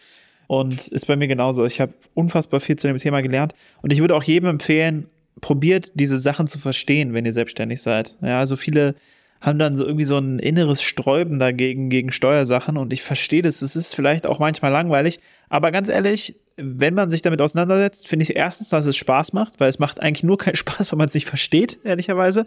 Und 0.48 0.88
ist 0.88 1.08
bei 1.08 1.16
mir 1.16 1.28
genauso. 1.28 1.66
Ich 1.66 1.80
habe 1.80 1.94
unfassbar 2.14 2.60
viel 2.60 2.78
zu 2.78 2.88
dem 2.88 2.98
Thema 2.98 3.22
gelernt. 3.22 3.54
Und 3.82 3.92
ich 3.92 4.00
würde 4.00 4.16
auch 4.16 4.24
jedem 4.24 4.50
empfehlen, 4.50 5.08
probiert 5.42 5.92
diese 5.96 6.18
Sachen 6.20 6.48
zu 6.48 6.58
verstehen, 6.58 7.14
wenn 7.14 7.26
ihr 7.26 7.34
selbstständig 7.34 7.82
seid. 7.82 8.18
Ja, 8.22 8.40
also 8.40 8.56
viele 8.56 8.96
haben 9.42 9.60
dann 9.60 9.76
so 9.76 9.86
irgendwie 9.86 10.06
so 10.06 10.18
ein 10.18 10.40
inneres 10.40 10.82
Sträuben 10.82 11.40
dagegen, 11.40 11.90
gegen 11.90 12.12
Steuersachen. 12.12 12.78
Und 12.78 12.92
ich 12.92 13.02
verstehe 13.02 13.42
das. 13.42 13.62
Es 13.62 13.76
ist 13.76 13.96
vielleicht 13.96 14.28
auch 14.28 14.40
manchmal 14.40 14.72
langweilig. 14.72 15.20
Aber 15.48 15.72
ganz 15.72 15.90
ehrlich, 15.90 16.36
wenn 16.58 16.94
man 16.94 17.10
sich 17.10 17.22
damit 17.22 17.42
auseinandersetzt, 17.42 18.08
finde 18.08 18.24
ich 18.24 18.36
erstens, 18.36 18.70
dass 18.70 18.86
es 18.86 18.98
Spaß 18.98 19.34
macht, 19.34 19.60
weil 19.60 19.70
es 19.70 19.80
macht 19.80 20.02
eigentlich 20.02 20.24
nur 20.24 20.38
keinen 20.38 20.56
Spaß, 20.58 20.92
wenn 20.92 20.98
man 20.98 21.08
es 21.08 21.14
nicht 21.14 21.28
versteht, 21.28 21.80
ehrlicherweise. 21.84 22.44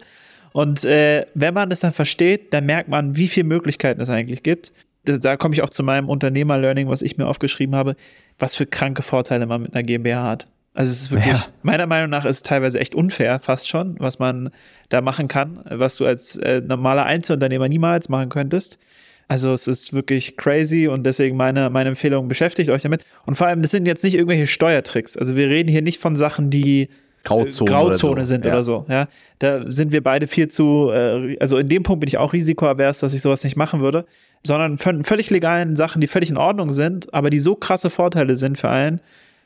Und 0.51 0.85
äh, 0.85 1.25
wenn 1.33 1.53
man 1.53 1.71
es 1.71 1.79
dann 1.79 1.93
versteht, 1.93 2.53
dann 2.53 2.65
merkt 2.65 2.87
man, 2.87 3.15
wie 3.15 3.27
viele 3.27 3.47
Möglichkeiten 3.47 3.99
es 3.99 4.09
eigentlich 4.09 4.43
gibt. 4.43 4.71
Da, 5.05 5.17
da 5.17 5.35
komme 5.35 5.55
ich 5.55 5.63
auch 5.63 5.71
zu 5.71 5.81
meinem 5.83 6.09
Unternehmer-Learning, 6.09 6.87
was 6.87 7.01
ich 7.01 7.17
mir 7.17 7.27
aufgeschrieben 7.27 7.75
habe, 7.75 7.95
was 8.37 8.55
für 8.55 8.67
kranke 8.67 9.01
Vorteile 9.01 9.47
man 9.47 9.63
mit 9.63 9.73
einer 9.73 9.83
GmbH 9.83 10.23
hat. 10.23 10.47
Also 10.73 10.91
es 10.91 11.01
ist 11.03 11.11
wirklich, 11.11 11.37
ja. 11.37 11.47
meiner 11.61 11.85
Meinung 11.85 12.09
nach 12.09 12.25
ist 12.25 12.37
es 12.37 12.43
teilweise 12.43 12.79
echt 12.79 12.95
unfair, 12.95 13.39
fast 13.39 13.67
schon, 13.67 13.95
was 13.99 14.17
man 14.17 14.49
da 14.89 15.01
machen 15.01 15.27
kann, 15.27 15.59
was 15.69 15.97
du 15.97 16.05
als 16.05 16.37
äh, 16.37 16.61
normaler 16.61 17.05
Einzelunternehmer 17.05 17.69
niemals 17.69 18.09
machen 18.09 18.29
könntest. 18.29 18.79
Also 19.27 19.53
es 19.53 19.67
ist 19.67 19.93
wirklich 19.93 20.35
crazy 20.35 20.87
und 20.87 21.03
deswegen 21.05 21.37
meine, 21.37 21.69
meine 21.69 21.89
Empfehlung, 21.89 22.27
beschäftigt 22.27 22.69
euch 22.69 22.81
damit. 22.81 23.05
Und 23.25 23.35
vor 23.35 23.47
allem, 23.47 23.61
das 23.61 23.71
sind 23.71 23.85
jetzt 23.85 24.03
nicht 24.03 24.15
irgendwelche 24.15 24.47
Steuertricks. 24.47 25.15
Also 25.15 25.35
wir 25.35 25.47
reden 25.49 25.69
hier 25.69 25.81
nicht 25.81 25.99
von 25.99 26.15
Sachen, 26.15 26.49
die 26.49 26.89
Grauzone, 27.23 27.71
Grauzone 27.71 28.13
oder 28.13 28.25
so. 28.25 28.29
sind 28.29 28.45
ja. 28.45 28.51
oder 28.51 28.63
so. 28.63 28.85
Ja, 28.89 29.07
da 29.39 29.71
sind 29.71 29.91
wir 29.91 30.03
beide 30.03 30.27
viel 30.27 30.49
zu, 30.49 30.91
äh, 30.91 31.37
also 31.39 31.57
in 31.57 31.69
dem 31.69 31.83
Punkt 31.83 32.01
bin 32.01 32.07
ich 32.07 32.17
auch 32.17 32.33
risikoavers, 32.33 32.99
dass 32.99 33.13
ich 33.13 33.21
sowas 33.21 33.43
nicht 33.43 33.55
machen 33.55 33.79
würde, 33.79 34.05
sondern 34.43 34.77
von 34.77 35.03
völlig 35.03 35.29
legalen 35.29 35.75
Sachen, 35.77 36.01
die 36.01 36.07
völlig 36.07 36.29
in 36.29 36.37
Ordnung 36.37 36.73
sind, 36.73 37.13
aber 37.13 37.29
die 37.29 37.39
so 37.39 37.55
krasse 37.55 37.89
Vorteile 37.89 38.35
sind 38.35 38.57
für 38.57 38.69
allen, 38.69 38.99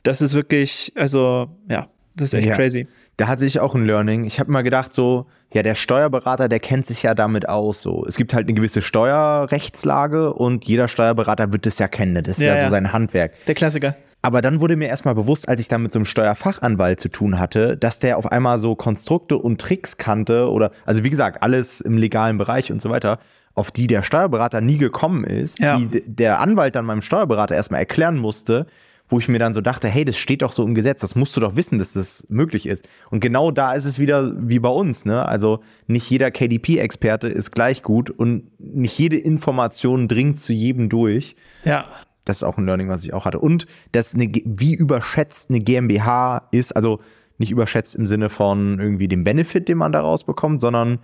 das 0.08 0.22
ist 0.22 0.32
wirklich, 0.32 0.90
also 0.94 1.50
ja, 1.68 1.88
das 2.16 2.32
ist 2.32 2.38
echt 2.38 2.48
ja. 2.48 2.54
crazy. 2.54 2.86
Da 3.18 3.28
hatte 3.28 3.44
ich 3.44 3.60
auch 3.60 3.74
ein 3.74 3.84
Learning. 3.84 4.24
Ich 4.24 4.40
habe 4.40 4.50
mal 4.50 4.62
gedacht, 4.62 4.94
so, 4.94 5.26
ja, 5.52 5.62
der 5.62 5.74
Steuerberater, 5.74 6.48
der 6.48 6.60
kennt 6.60 6.86
sich 6.86 7.02
ja 7.02 7.14
damit 7.14 7.46
aus. 7.48 7.82
So, 7.82 8.06
es 8.06 8.16
gibt 8.16 8.32
halt 8.32 8.46
eine 8.46 8.54
gewisse 8.54 8.80
Steuerrechtslage 8.80 10.32
und 10.32 10.64
jeder 10.64 10.88
Steuerberater 10.88 11.52
wird 11.52 11.66
das 11.66 11.78
ja 11.78 11.88
kennen. 11.88 12.22
Das 12.24 12.38
ist 12.38 12.44
ja, 12.44 12.54
ja 12.54 12.64
so 12.64 12.70
sein 12.70 12.92
Handwerk. 12.92 13.32
Der 13.46 13.54
Klassiker. 13.54 13.96
Aber 14.22 14.40
dann 14.40 14.60
wurde 14.60 14.76
mir 14.76 14.88
erstmal 14.88 15.14
bewusst, 15.14 15.48
als 15.48 15.60
ich 15.60 15.68
da 15.68 15.76
mit 15.78 15.92
so 15.92 15.98
einem 15.98 16.06
Steuerfachanwalt 16.06 16.98
zu 17.00 17.08
tun 17.08 17.38
hatte, 17.38 17.76
dass 17.76 17.98
der 17.98 18.16
auf 18.16 18.32
einmal 18.32 18.58
so 18.58 18.74
Konstrukte 18.76 19.36
und 19.36 19.60
Tricks 19.60 19.98
kannte 19.98 20.50
oder, 20.50 20.72
also 20.86 21.04
wie 21.04 21.10
gesagt, 21.10 21.42
alles 21.42 21.80
im 21.82 21.98
legalen 21.98 22.38
Bereich 22.38 22.72
und 22.72 22.80
so 22.80 22.88
weiter, 22.88 23.18
auf 23.54 23.70
die 23.70 23.86
der 23.86 24.02
Steuerberater 24.02 24.60
nie 24.60 24.78
gekommen 24.78 25.24
ist, 25.24 25.58
ja. 25.58 25.76
die 25.76 26.02
der 26.06 26.40
Anwalt 26.40 26.76
dann 26.76 26.86
meinem 26.86 27.02
Steuerberater 27.02 27.54
erstmal 27.54 27.80
erklären 27.80 28.16
musste, 28.16 28.66
wo 29.08 29.18
ich 29.18 29.28
mir 29.28 29.38
dann 29.38 29.54
so 29.54 29.60
dachte, 29.60 29.88
hey, 29.88 30.04
das 30.04 30.16
steht 30.16 30.42
doch 30.42 30.52
so 30.52 30.64
im 30.64 30.74
Gesetz, 30.74 31.00
das 31.00 31.14
musst 31.14 31.36
du 31.36 31.40
doch 31.40 31.56
wissen, 31.56 31.78
dass 31.78 31.94
das 31.94 32.26
möglich 32.28 32.66
ist. 32.66 32.86
Und 33.10 33.20
genau 33.20 33.50
da 33.50 33.72
ist 33.72 33.86
es 33.86 33.98
wieder 33.98 34.32
wie 34.36 34.58
bei 34.58 34.68
uns, 34.68 35.04
ne? 35.04 35.26
Also 35.26 35.60
nicht 35.86 36.08
jeder 36.10 36.30
KDP-Experte 36.30 37.28
ist 37.28 37.52
gleich 37.52 37.82
gut 37.82 38.10
und 38.10 38.50
nicht 38.58 38.98
jede 38.98 39.16
Information 39.16 40.08
dringt 40.08 40.38
zu 40.38 40.52
jedem 40.52 40.88
durch. 40.88 41.36
Ja. 41.64 41.86
Das 42.24 42.38
ist 42.38 42.42
auch 42.42 42.58
ein 42.58 42.66
Learning, 42.66 42.88
was 42.88 43.04
ich 43.04 43.14
auch 43.14 43.24
hatte. 43.24 43.38
Und 43.38 43.66
dass 43.92 44.14
eine, 44.14 44.30
wie 44.44 44.74
überschätzt 44.74 45.48
eine 45.48 45.60
GmbH 45.60 46.48
ist, 46.50 46.72
also 46.76 47.00
nicht 47.38 47.50
überschätzt 47.50 47.96
im 47.96 48.06
Sinne 48.06 48.28
von 48.28 48.78
irgendwie 48.78 49.08
dem 49.08 49.24
Benefit, 49.24 49.68
den 49.68 49.78
man 49.78 49.92
daraus 49.92 50.24
bekommt, 50.24 50.60
sondern 50.60 50.98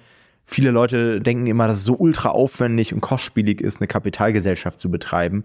viele 0.44 0.70
Leute 0.70 1.20
denken 1.20 1.46
immer, 1.46 1.66
dass 1.66 1.78
es 1.78 1.84
so 1.84 1.96
ultra 1.96 2.30
aufwendig 2.30 2.92
und 2.92 3.00
kostspielig 3.00 3.60
ist, 3.60 3.80
eine 3.80 3.86
Kapitalgesellschaft 3.86 4.78
zu 4.78 4.90
betreiben. 4.90 5.44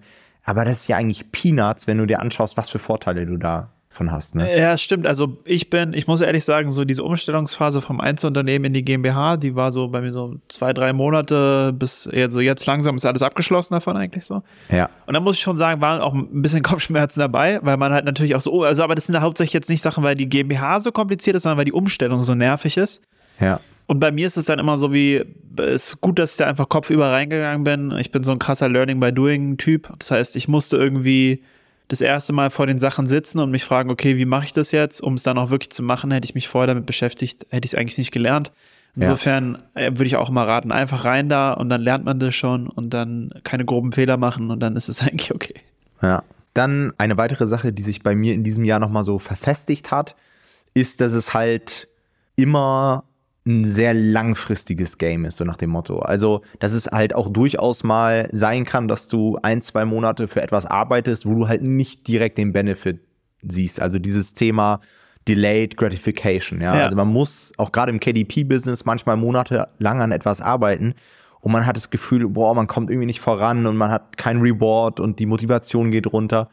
Aber 0.50 0.66
das 0.66 0.82
ist 0.82 0.88
ja 0.88 0.98
eigentlich 0.98 1.32
Peanuts, 1.32 1.86
wenn 1.86 2.00
du 2.00 2.08
dir 2.08 2.20
anschaust, 2.22 2.58
was 2.58 2.72
für 2.72 2.80
Vorteile 2.80 3.28
du 3.28 3.38
da 3.38 3.70
von 3.92 4.12
hast. 4.12 4.34
Ne? 4.34 4.58
Ja, 4.58 4.76
stimmt. 4.80 5.06
Also 5.06 5.38
ich 5.46 5.70
bin, 5.70 5.94
ich 5.94 6.08
muss 6.08 6.22
ehrlich 6.22 6.44
sagen, 6.44 6.72
so 6.72 6.86
diese 6.86 7.04
Umstellungsphase 7.04 7.82
vom 7.82 8.02
Einzelunternehmen 8.02 8.66
in 8.66 8.74
die 8.74 8.84
GmbH, 8.84 9.38
die 9.38 9.54
war 9.54 9.72
so 9.72 9.90
bei 9.90 10.02
mir 10.02 10.12
so 10.12 10.38
zwei, 10.48 10.74
drei 10.74 10.92
Monate 10.92 11.72
bis 11.72 12.08
also 12.08 12.40
jetzt 12.40 12.66
langsam 12.66 12.96
ist 12.96 13.06
alles 13.06 13.22
abgeschlossen 13.22 13.76
davon 13.76 13.96
eigentlich 13.96 14.26
so. 14.26 14.42
Ja. 14.72 14.90
Und 15.06 15.14
da 15.14 15.20
muss 15.20 15.36
ich 15.36 15.42
schon 15.42 15.60
sagen, 15.60 15.82
waren 15.82 16.02
auch 16.02 16.16
ein 16.16 16.42
bisschen 16.42 16.64
Kopfschmerzen 16.64 17.20
dabei, 17.20 17.60
weil 17.62 17.78
man 17.78 17.94
halt 17.94 18.06
natürlich 18.06 18.34
auch 18.34 18.42
so, 18.42 18.52
oh, 18.52 18.64
also 18.64 18.84
aber 18.84 18.96
das 18.96 19.06
sind 19.06 19.14
ja 19.14 19.22
hauptsächlich 19.22 19.54
jetzt 19.54 19.70
nicht 19.70 19.84
Sachen, 19.84 20.04
weil 20.04 20.16
die 20.16 20.30
GmbH 20.30 20.80
so 20.80 20.92
kompliziert 20.92 21.36
ist, 21.36 21.44
sondern 21.44 21.60
weil 21.60 21.66
die 21.66 21.74
Umstellung 21.74 22.24
so 22.24 22.34
nervig 22.34 22.76
ist. 22.76 23.04
Ja. 23.40 23.60
Und 23.90 24.00
bei 24.00 24.12
mir 24.12 24.28
ist 24.28 24.38
es 24.38 24.46
dann 24.46 24.60
immer 24.60 24.78
so 24.78 24.94
wie, 24.94 25.26
es 25.58 25.88
ist 25.88 26.02
gut, 26.02 26.20
dass 26.20 26.34
ich 26.34 26.38
da 26.38 26.46
einfach 26.46 26.70
kopfüber 26.70 27.12
reingegangen 27.12 27.64
bin. 27.64 27.92
Ich 27.98 28.12
bin 28.12 28.24
so 28.24 28.32
ein 28.32 28.38
krasser 28.38 28.70
Learning 28.70 29.00
by 29.00 29.12
Doing 29.12 29.58
Typ. 29.58 29.92
Das 29.98 30.12
heißt, 30.12 30.36
ich 30.36 30.48
musste 30.48 30.78
irgendwie 30.78 31.44
das 31.88 32.00
erste 32.00 32.32
Mal 32.32 32.52
vor 32.52 32.68
den 32.68 32.78
Sachen 32.78 33.08
sitzen 33.08 33.40
und 33.40 33.50
mich 33.50 33.64
fragen, 33.66 33.90
okay, 33.90 34.16
wie 34.18 34.26
mache 34.26 34.46
ich 34.46 34.54
das 34.54 34.72
jetzt? 34.72 35.02
Um 35.02 35.16
es 35.16 35.24
dann 35.24 35.40
auch 35.40 35.50
wirklich 35.50 35.72
zu 35.72 35.82
machen, 35.82 36.12
hätte 36.12 36.26
ich 36.26 36.36
mich 36.36 36.48
vorher 36.48 36.68
damit 36.68 36.86
beschäftigt, 36.86 37.48
hätte 37.50 37.66
ich 37.66 37.74
es 37.74 37.80
eigentlich 37.80 37.98
nicht 37.98 38.12
gelernt. 38.12 38.52
Insofern 38.96 39.58
ja. 39.76 39.82
Äh, 39.82 39.92
würde 39.94 40.06
ich 40.06 40.18
auch 40.18 40.30
immer 40.30 40.48
raten, 40.48 40.72
einfach 40.72 41.04
rein 41.04 41.28
da 41.28 41.54
und 41.54 41.70
dann 41.70 41.82
lernt 41.82 42.06
man 42.06 42.20
das 42.20 42.36
schon 42.36 42.68
und 42.68 42.92
dann 42.92 43.32
keine 43.44 43.66
groben 43.66 43.92
Fehler 43.92 44.18
machen 44.18 44.52
und 44.52 44.60
dann 44.60 44.76
ist 44.76 44.88
es 44.90 45.02
eigentlich 45.08 45.34
okay. 45.34 45.56
Ja. 46.00 46.22
Dann 46.54 46.94
eine 47.00 47.18
weitere 47.18 47.48
Sache, 47.48 47.74
die 47.74 47.82
sich 47.82 48.04
bei 48.04 48.14
mir 48.14 48.36
in 48.36 48.44
diesem 48.44 48.66
Jahr 48.66 48.80
nochmal 48.80 49.04
so 49.04 49.18
verfestigt 49.18 49.90
hat, 49.90 50.16
ist, 50.76 51.02
dass 51.02 51.14
es 51.14 51.34
halt 51.34 51.88
immer 52.36 53.04
ein 53.46 53.70
sehr 53.70 53.94
langfristiges 53.94 54.98
Game 54.98 55.26
ist, 55.26 55.38
so 55.38 55.46
nach 55.46 55.56
dem 55.56 55.70
Motto. 55.70 56.00
Also, 56.00 56.42
dass 56.60 56.74
es 56.74 56.88
halt 56.88 57.16
auch 57.16 57.32
durchaus 57.32 57.84
mal 57.84 58.30
sein 58.32 58.66
kann, 58.66 58.88
dass 58.88 59.08
du 59.08 59.38
ein, 59.42 59.62
zwei 59.62 59.86
Monate 59.86 60.28
für 60.28 60.42
etwas 60.42 60.66
arbeitest, 60.66 61.26
wo 61.26 61.36
du 61.36 61.48
halt 61.48 61.62
nicht 61.62 62.08
direkt 62.08 62.38
den 62.38 62.54
Benefit 62.54 63.02
siehst. 63.42 63.82
Also 63.82 63.98
dieses 64.00 64.34
Thema 64.34 64.82
Delayed 65.28 65.78
Gratification, 65.78 66.62
ja. 66.62 66.76
ja. 66.76 66.84
Also 66.84 66.96
man 66.96 67.08
muss 67.08 67.54
auch 67.58 67.72
gerade 67.72 67.92
im 67.92 68.00
KDP-Business 68.00 68.86
manchmal 68.86 69.18
monatelang 69.18 70.02
an 70.02 70.12
etwas 70.12 70.42
arbeiten 70.42 70.96
und 71.42 71.52
man 71.52 71.66
hat 71.66 71.78
das 71.78 71.90
Gefühl, 71.90 72.28
boah, 72.28 72.54
man 72.54 72.68
kommt 72.68 72.90
irgendwie 72.90 73.06
nicht 73.06 73.22
voran 73.22 73.66
und 73.66 73.78
man 73.78 73.92
hat 73.92 74.18
kein 74.18 74.42
Reward 74.42 75.00
und 75.00 75.20
die 75.20 75.26
Motivation 75.26 75.92
geht 75.92 76.12
runter. 76.12 76.50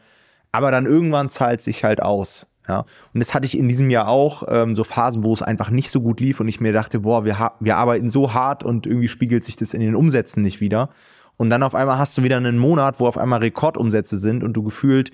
Aber 0.51 0.71
dann 0.71 0.85
irgendwann 0.85 1.29
zahlt 1.29 1.61
sich 1.61 1.83
halt 1.83 2.01
aus. 2.01 2.47
Ja, 2.67 2.79
und 3.13 3.19
das 3.19 3.33
hatte 3.33 3.45
ich 3.45 3.57
in 3.57 3.69
diesem 3.69 3.89
Jahr 3.89 4.09
auch, 4.09 4.43
ähm, 4.49 4.75
so 4.75 4.83
Phasen, 4.83 5.23
wo 5.23 5.31
es 5.31 5.41
einfach 5.41 5.69
nicht 5.69 5.89
so 5.89 6.01
gut 6.01 6.19
lief 6.19 6.39
und 6.41 6.49
ich 6.49 6.59
mir 6.59 6.73
dachte, 6.73 6.99
boah, 6.99 7.23
wir, 7.23 7.51
wir 7.59 7.77
arbeiten 7.77 8.09
so 8.09 8.33
hart 8.33 8.63
und 8.63 8.85
irgendwie 8.85 9.07
spiegelt 9.07 9.45
sich 9.45 9.55
das 9.55 9.73
in 9.73 9.81
den 9.81 9.95
Umsätzen 9.95 10.43
nicht 10.43 10.59
wieder. 10.59 10.89
Und 11.37 11.49
dann 11.49 11.63
auf 11.63 11.75
einmal 11.75 11.97
hast 11.97 12.17
du 12.17 12.23
wieder 12.23 12.37
einen 12.37 12.57
Monat, 12.57 12.99
wo 12.99 13.07
auf 13.07 13.17
einmal 13.17 13.39
Rekordumsätze 13.39 14.17
sind 14.17 14.43
und 14.43 14.53
du 14.53 14.63
gefühlt 14.63 15.11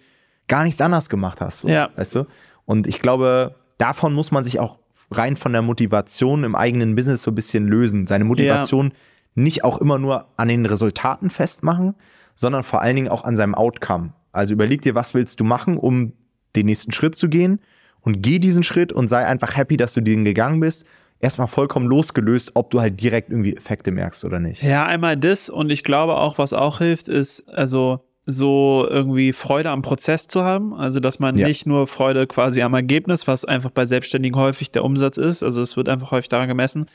gar 0.47 0.63
nichts 0.63 0.81
anders 0.81 1.09
gemacht 1.09 1.41
hast. 1.41 1.61
So, 1.61 1.67
ja. 1.67 1.89
Weißt 1.95 2.15
du? 2.15 2.25
Und 2.65 2.87
ich 2.87 2.99
glaube, 2.99 3.55
davon 3.77 4.13
muss 4.13 4.31
man 4.31 4.43
sich 4.43 4.59
auch 4.59 4.79
rein 5.11 5.35
von 5.35 5.51
der 5.53 5.61
Motivation 5.61 6.43
im 6.43 6.55
eigenen 6.55 6.95
Business 6.95 7.21
so 7.21 7.31
ein 7.31 7.35
bisschen 7.35 7.67
lösen. 7.67 8.07
Seine 8.07 8.23
Motivation 8.23 8.87
ja. 8.87 8.93
nicht 9.35 9.63
auch 9.63 9.77
immer 9.77 9.99
nur 9.99 10.27
an 10.37 10.47
den 10.47 10.65
Resultaten 10.65 11.29
festmachen, 11.29 11.93
sondern 12.33 12.63
vor 12.63 12.81
allen 12.81 12.95
Dingen 12.95 13.09
auch 13.09 13.25
an 13.25 13.35
seinem 13.35 13.53
Outcome. 13.53 14.13
Also 14.31 14.53
überleg 14.53 14.81
dir, 14.81 14.95
was 14.95 15.13
willst 15.13 15.39
du 15.39 15.43
machen, 15.43 15.77
um 15.77 16.13
den 16.55 16.65
nächsten 16.67 16.91
Schritt 16.91 17.15
zu 17.15 17.29
gehen 17.29 17.59
und 18.01 18.21
geh 18.21 18.39
diesen 18.39 18.63
Schritt 18.63 18.93
und 18.93 19.07
sei 19.07 19.25
einfach 19.25 19.55
happy, 19.55 19.77
dass 19.77 19.93
du 19.93 20.01
den 20.01 20.25
gegangen 20.25 20.59
bist. 20.59 20.85
Erstmal 21.19 21.47
vollkommen 21.47 21.87
losgelöst, 21.87 22.51
ob 22.55 22.69
du 22.71 22.81
halt 22.81 23.01
direkt 23.01 23.29
irgendwie 23.29 23.55
Effekte 23.55 23.91
merkst 23.91 24.25
oder 24.25 24.39
nicht. 24.39 24.61
Ja, 24.61 24.85
einmal 24.85 25.15
das 25.15 25.49
und 25.49 25.69
ich 25.69 25.83
glaube 25.83 26.15
auch, 26.15 26.37
was 26.37 26.51
auch 26.51 26.79
hilft, 26.79 27.07
ist 27.07 27.47
also 27.47 28.01
so 28.25 28.87
irgendwie 28.89 29.33
Freude 29.33 29.69
am 29.69 29.81
Prozess 29.81 30.27
zu 30.27 30.43
haben. 30.43 30.73
Also, 30.73 30.99
dass 30.99 31.19
man 31.19 31.37
ja. 31.37 31.47
nicht 31.47 31.65
nur 31.65 31.87
Freude 31.87 32.27
quasi 32.27 32.61
am 32.61 32.73
Ergebnis, 32.73 33.27
was 33.27 33.45
einfach 33.45 33.69
bei 33.69 33.85
Selbstständigen 33.85 34.39
häufig 34.39 34.71
der 34.71 34.83
Umsatz 34.83 35.17
ist, 35.17 35.43
also 35.43 35.61
es 35.61 35.75
wird 35.75 35.89
einfach 35.89 36.11
häufig 36.11 36.29
daran 36.29 36.47
gemessen, 36.47 36.87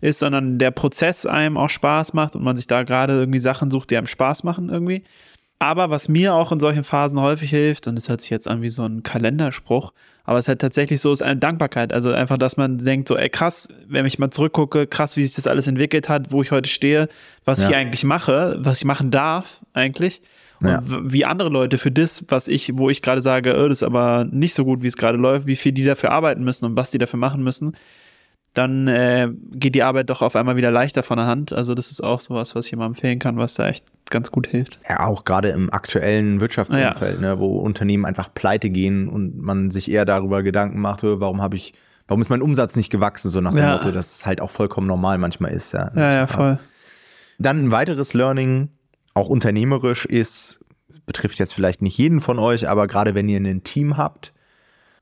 ist, 0.00 0.18
sondern 0.18 0.58
der 0.58 0.70
Prozess 0.70 1.24
einem 1.24 1.56
auch 1.56 1.70
Spaß 1.70 2.12
macht 2.12 2.36
und 2.36 2.42
man 2.42 2.56
sich 2.56 2.66
da 2.66 2.82
gerade 2.82 3.14
irgendwie 3.14 3.38
Sachen 3.38 3.70
sucht, 3.70 3.90
die 3.90 3.96
einem 3.96 4.06
Spaß 4.06 4.44
machen 4.44 4.68
irgendwie. 4.68 5.04
Aber 5.64 5.88
was 5.88 6.10
mir 6.10 6.34
auch 6.34 6.52
in 6.52 6.60
solchen 6.60 6.84
Phasen 6.84 7.18
häufig 7.18 7.48
hilft, 7.48 7.86
und 7.86 7.94
das 7.94 8.10
hört 8.10 8.20
sich 8.20 8.28
jetzt 8.28 8.46
an 8.46 8.60
wie 8.60 8.68
so 8.68 8.84
ein 8.84 9.02
Kalenderspruch, 9.02 9.94
aber 10.24 10.36
es 10.36 10.44
ist 10.44 10.48
halt 10.48 10.60
tatsächlich 10.60 11.00
so, 11.00 11.10
ist 11.10 11.22
eine 11.22 11.38
Dankbarkeit. 11.38 11.90
Also 11.90 12.12
einfach, 12.12 12.36
dass 12.36 12.58
man 12.58 12.76
denkt, 12.76 13.08
so, 13.08 13.16
ey, 13.16 13.30
krass, 13.30 13.70
wenn 13.88 14.04
ich 14.04 14.18
mal 14.18 14.30
zurückgucke, 14.30 14.86
krass, 14.86 15.16
wie 15.16 15.24
sich 15.24 15.34
das 15.34 15.46
alles 15.46 15.66
entwickelt 15.66 16.10
hat, 16.10 16.32
wo 16.32 16.42
ich 16.42 16.50
heute 16.50 16.68
stehe, 16.68 17.08
was 17.46 17.62
ja. 17.62 17.70
ich 17.70 17.76
eigentlich 17.76 18.04
mache, 18.04 18.58
was 18.58 18.76
ich 18.76 18.84
machen 18.84 19.10
darf, 19.10 19.60
eigentlich. 19.72 20.20
Und 20.60 20.68
ja. 20.68 20.80
wie 20.84 21.24
andere 21.24 21.48
Leute 21.48 21.78
für 21.78 21.90
das, 21.90 22.26
was 22.28 22.46
ich, 22.46 22.72
wo 22.74 22.90
ich 22.90 23.00
gerade 23.00 23.22
sage, 23.22 23.56
oh, 23.58 23.66
das 23.66 23.78
ist 23.78 23.84
aber 23.84 24.26
nicht 24.30 24.52
so 24.52 24.66
gut, 24.66 24.82
wie 24.82 24.88
es 24.88 24.98
gerade 24.98 25.16
läuft, 25.16 25.46
wie 25.46 25.56
viel 25.56 25.72
die 25.72 25.84
dafür 25.84 26.10
arbeiten 26.10 26.44
müssen 26.44 26.66
und 26.66 26.76
was 26.76 26.90
die 26.90 26.98
dafür 26.98 27.18
machen 27.18 27.42
müssen 27.42 27.74
dann 28.54 28.86
äh, 28.86 29.28
geht 29.50 29.74
die 29.74 29.82
Arbeit 29.82 30.10
doch 30.10 30.22
auf 30.22 30.36
einmal 30.36 30.54
wieder 30.54 30.70
leichter 30.70 31.02
von 31.02 31.18
der 31.18 31.26
Hand. 31.26 31.52
Also 31.52 31.74
das 31.74 31.90
ist 31.90 32.00
auch 32.00 32.20
sowas, 32.20 32.54
was 32.54 32.66
ich 32.66 32.72
immer 32.72 32.86
empfehlen 32.86 33.18
kann, 33.18 33.36
was 33.36 33.54
da 33.54 33.68
echt 33.68 33.86
ganz 34.10 34.30
gut 34.30 34.46
hilft. 34.46 34.78
Ja, 34.88 35.06
auch 35.06 35.24
gerade 35.24 35.48
im 35.48 35.72
aktuellen 35.72 36.40
Wirtschaftsumfeld, 36.40 37.20
ja. 37.20 37.34
ne, 37.34 37.38
wo 37.40 37.58
Unternehmen 37.58 38.04
einfach 38.04 38.32
pleite 38.32 38.70
gehen 38.70 39.08
und 39.08 39.36
man 39.38 39.72
sich 39.72 39.90
eher 39.90 40.04
darüber 40.04 40.44
Gedanken 40.44 40.80
macht, 40.80 41.02
warum 41.02 41.42
habe 41.42 41.56
ich, 41.56 41.74
warum 42.06 42.20
ist 42.20 42.28
mein 42.28 42.42
Umsatz 42.42 42.76
nicht 42.76 42.90
gewachsen, 42.90 43.28
so 43.28 43.40
nach 43.40 43.50
dem 43.52 43.58
ja. 43.58 43.72
Motto, 43.72 43.90
dass 43.90 44.18
es 44.18 44.26
halt 44.26 44.40
auch 44.40 44.50
vollkommen 44.50 44.86
normal 44.86 45.18
manchmal 45.18 45.50
ist. 45.50 45.72
Ja, 45.72 45.90
ja, 45.96 46.12
ja 46.12 46.26
voll. 46.28 46.60
Dann 47.40 47.64
ein 47.64 47.70
weiteres 47.72 48.14
Learning, 48.14 48.68
auch 49.14 49.28
unternehmerisch 49.28 50.06
ist, 50.06 50.64
betrifft 51.06 51.40
jetzt 51.40 51.54
vielleicht 51.54 51.82
nicht 51.82 51.98
jeden 51.98 52.20
von 52.20 52.38
euch, 52.38 52.68
aber 52.68 52.86
gerade 52.86 53.16
wenn 53.16 53.28
ihr 53.28 53.40
ein 53.40 53.64
Team 53.64 53.96
habt, 53.96 54.32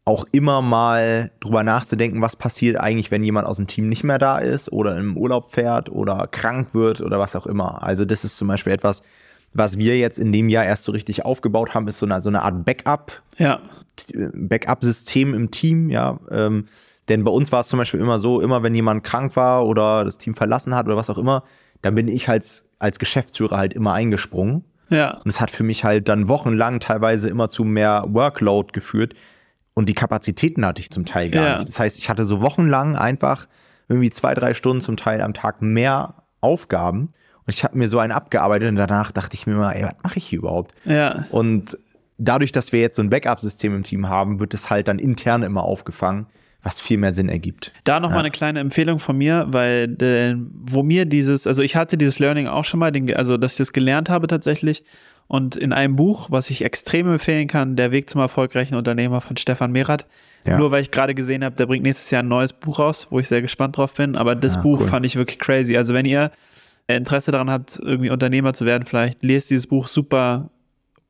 auch 0.05 0.27
immer 0.33 0.63
mal 0.63 1.31
drüber 1.41 1.63
nachzudenken, 1.63 2.23
was 2.23 2.35
passiert 2.35 2.77
eigentlich, 2.77 3.11
wenn 3.11 3.23
jemand 3.23 3.47
aus 3.47 3.57
dem 3.57 3.69
Team 3.69 3.89
nicht 3.89 4.03
mehr 4.03 4.19
da 4.19 4.39
ist 4.39 4.73
oder 4.73 4.97
im 4.99 5.17
Urlaub 5.17 5.53
fährt 5.53 5.91
oder 5.91 6.27
krank 6.31 6.75
wird 6.75 7.01
oder 7.01 7.21
was 7.21 7.37
auch 7.37 7.47
immer. 7.47 7.83
Also 7.83 8.05
das 8.05 8.25
ist 8.25 8.37
zum 8.37 8.49
Beispiel 8.49 8.73
etwas, 8.73 9.03
was 9.55 9.79
wir 9.79 9.97
jetzt 9.99 10.19
in 10.19 10.33
dem 10.33 10.49
Jahr 10.49 10.65
erst 10.65 10.85
so 10.85 10.93
richtig 10.93 11.25
aufgebaut 11.25 11.75
haben, 11.75 11.87
ist 11.87 11.99
so 11.99 12.07
eine, 12.07 12.21
so 12.21 12.31
eine 12.31 12.43
Art 12.43 12.65
Backup. 12.65 13.23
Ja. 13.39 13.61
Backup-System 14.35 15.35
im 15.35 15.51
Team, 15.51 15.91
ja. 15.91 16.19
Ähm, 16.31 16.67
denn 17.09 17.25
bei 17.25 17.31
uns 17.31 17.53
war 17.53 17.61
es 17.61 17.69
zum 17.69 17.79
Beispiel 17.79 18.01
immer 18.01 18.19
so, 18.19 18.41
immer 18.41 18.63
wenn 18.63 18.75
jemand 18.75 19.05
krank 19.05 19.37
war 19.37 19.67
oder 19.67 20.05
das 20.05 20.19
Team 20.19 20.35
verlassen 20.35 20.75
hat 20.75 20.87
oder 20.87 20.97
was 20.97 21.11
auch 21.11 21.19
immer, 21.19 21.45
dann 21.83 21.95
bin 21.95 22.09
ich 22.09 22.29
als, 22.29 22.69
als 22.79 22.99
Geschäftsführer 22.99 23.57
halt 23.57 23.75
immer 23.75 23.93
eingesprungen. 23.93 24.65
Ja. 24.89 25.17
Und 25.17 25.29
es 25.29 25.41
hat 25.41 25.51
für 25.51 25.63
mich 25.63 25.85
halt 25.85 26.09
dann 26.09 26.29
wochenlang 26.29 26.81
teilweise 26.81 27.29
immer 27.29 27.49
zu 27.49 27.65
mehr 27.65 28.05
Workload 28.09 28.73
geführt, 28.73 29.15
und 29.75 29.89
die 29.89 29.95
Kapazitäten 29.95 30.67
hatte 30.67 30.81
ich 30.81 30.91
zum 30.91 31.05
Teil 31.05 31.31
gar 31.31 31.45
ja. 31.47 31.57
nicht. 31.57 31.69
Das 31.69 31.79
heißt, 31.79 31.99
ich 31.99 32.09
hatte 32.09 32.25
so 32.25 32.43
wochenlang 32.43 32.97
einfach 32.97 33.47
irgendwie 33.89 34.11
zwei, 34.11 34.35
drei 34.35 34.55
Stunden 34.55 34.81
zum 34.81 34.97
Teil 34.97 35.21
am 35.21 35.35
Tag 35.35 35.63
mehr 35.63 36.15
Aufgaben. 36.41 37.13
Und 37.47 37.55
ich 37.55 37.65
habe 37.65 37.77
mir 37.77 37.89
so 37.89 37.99
einen 37.99 38.13
abgearbeitet 38.13 38.69
und 38.69 38.77
danach 38.77 39.13
dachte 39.13 39.35
ich 39.35 39.47
mir 39.47 39.55
mal, 39.55 39.73
ey, 39.73 39.85
was 39.85 39.95
mache 40.03 40.19
ich 40.19 40.27
hier 40.27 40.41
überhaupt? 40.41 40.75
Ja. 40.85 41.27
Und 41.31 41.77
dadurch, 42.19 42.53
dass 42.53 42.73
wir 42.73 42.81
jetzt 42.81 42.97
so 42.97 43.03
ein 43.03 43.11
Backup-System 43.11 43.75
im 43.75 43.83
Team 43.83 44.09
haben, 44.09 44.41
wird 44.41 44.55
es 44.55 44.71
halt 44.71 44.89
dann 44.89 44.99
intern 44.99 45.43
immer 45.43 45.65
aufgefangen, 45.65 46.27
was 46.63 46.81
viel 46.81 46.99
mehr 46.99 47.13
Sinn 47.13 47.29
ergibt. 47.29 47.73
Da 47.85 47.99
noch 47.99 48.11
ja. 48.11 48.15
mal 48.15 48.21
eine 48.21 48.31
kleine 48.31 48.61
Empfehlung 48.61 49.01
von 49.01 49.17
mir, 49.17 49.47
weil 49.49 50.01
äh, 50.01 50.37
wo 50.37 50.83
mir 50.83 51.07
dieses, 51.07 51.47
also 51.47 51.63
ich 51.63 51.75
hatte 51.75 51.97
dieses 51.97 52.21
Learning 52.21 52.47
auch 52.47 52.65
schon 52.65 52.79
mal, 52.79 52.93
den, 52.93 53.13
also 53.15 53.37
dass 53.37 53.53
ich 53.53 53.59
das 53.59 53.73
gelernt 53.73 54.11
habe 54.11 54.29
tatsächlich 54.29 54.85
und 55.33 55.57
in 55.57 55.73
einem 55.73 55.97
Buch, 55.97 56.31
was 56.31 56.51
ich 56.51 56.63
extrem 56.63 57.11
empfehlen 57.11 57.49
kann, 57.49 57.75
Der 57.75 57.91
Weg 57.91 58.11
zum 58.11 58.21
erfolgreichen 58.21 58.75
Unternehmer 58.75 59.23
von 59.23 59.39
Stefan 59.39 59.73
Merath. 59.73 60.07
Ja. 60.47 60.59
Nur 60.59 60.71
weil 60.73 60.83
ich 60.83 60.91
gerade 60.91 61.15
gesehen 61.15 61.43
habe, 61.43 61.57
der 61.57 61.65
bringt 61.65 61.85
nächstes 61.85 62.11
Jahr 62.11 62.23
ein 62.23 62.29
neues 62.29 62.53
Buch 62.53 62.79
raus, 62.79 63.07
wo 63.09 63.19
ich 63.19 63.29
sehr 63.29 63.41
gespannt 63.41 63.79
drauf 63.79 63.95
bin. 63.95 64.15
Aber 64.15 64.35
das 64.35 64.59
ah, 64.59 64.61
Buch 64.61 64.81
cool. 64.81 64.87
fand 64.87 65.07
ich 65.07 65.17
wirklich 65.17 65.39
crazy. 65.39 65.75
Also 65.75 65.95
wenn 65.95 66.05
ihr 66.05 66.33
Interesse 66.87 67.33
daran 67.33 67.49
habt, 67.49 67.81
irgendwie 67.83 68.11
Unternehmer 68.11 68.53
zu 68.53 68.67
werden, 68.67 68.85
vielleicht 68.85 69.23
lest 69.23 69.49
dieses 69.49 69.69
Buch 69.69 69.87
super 69.89 70.51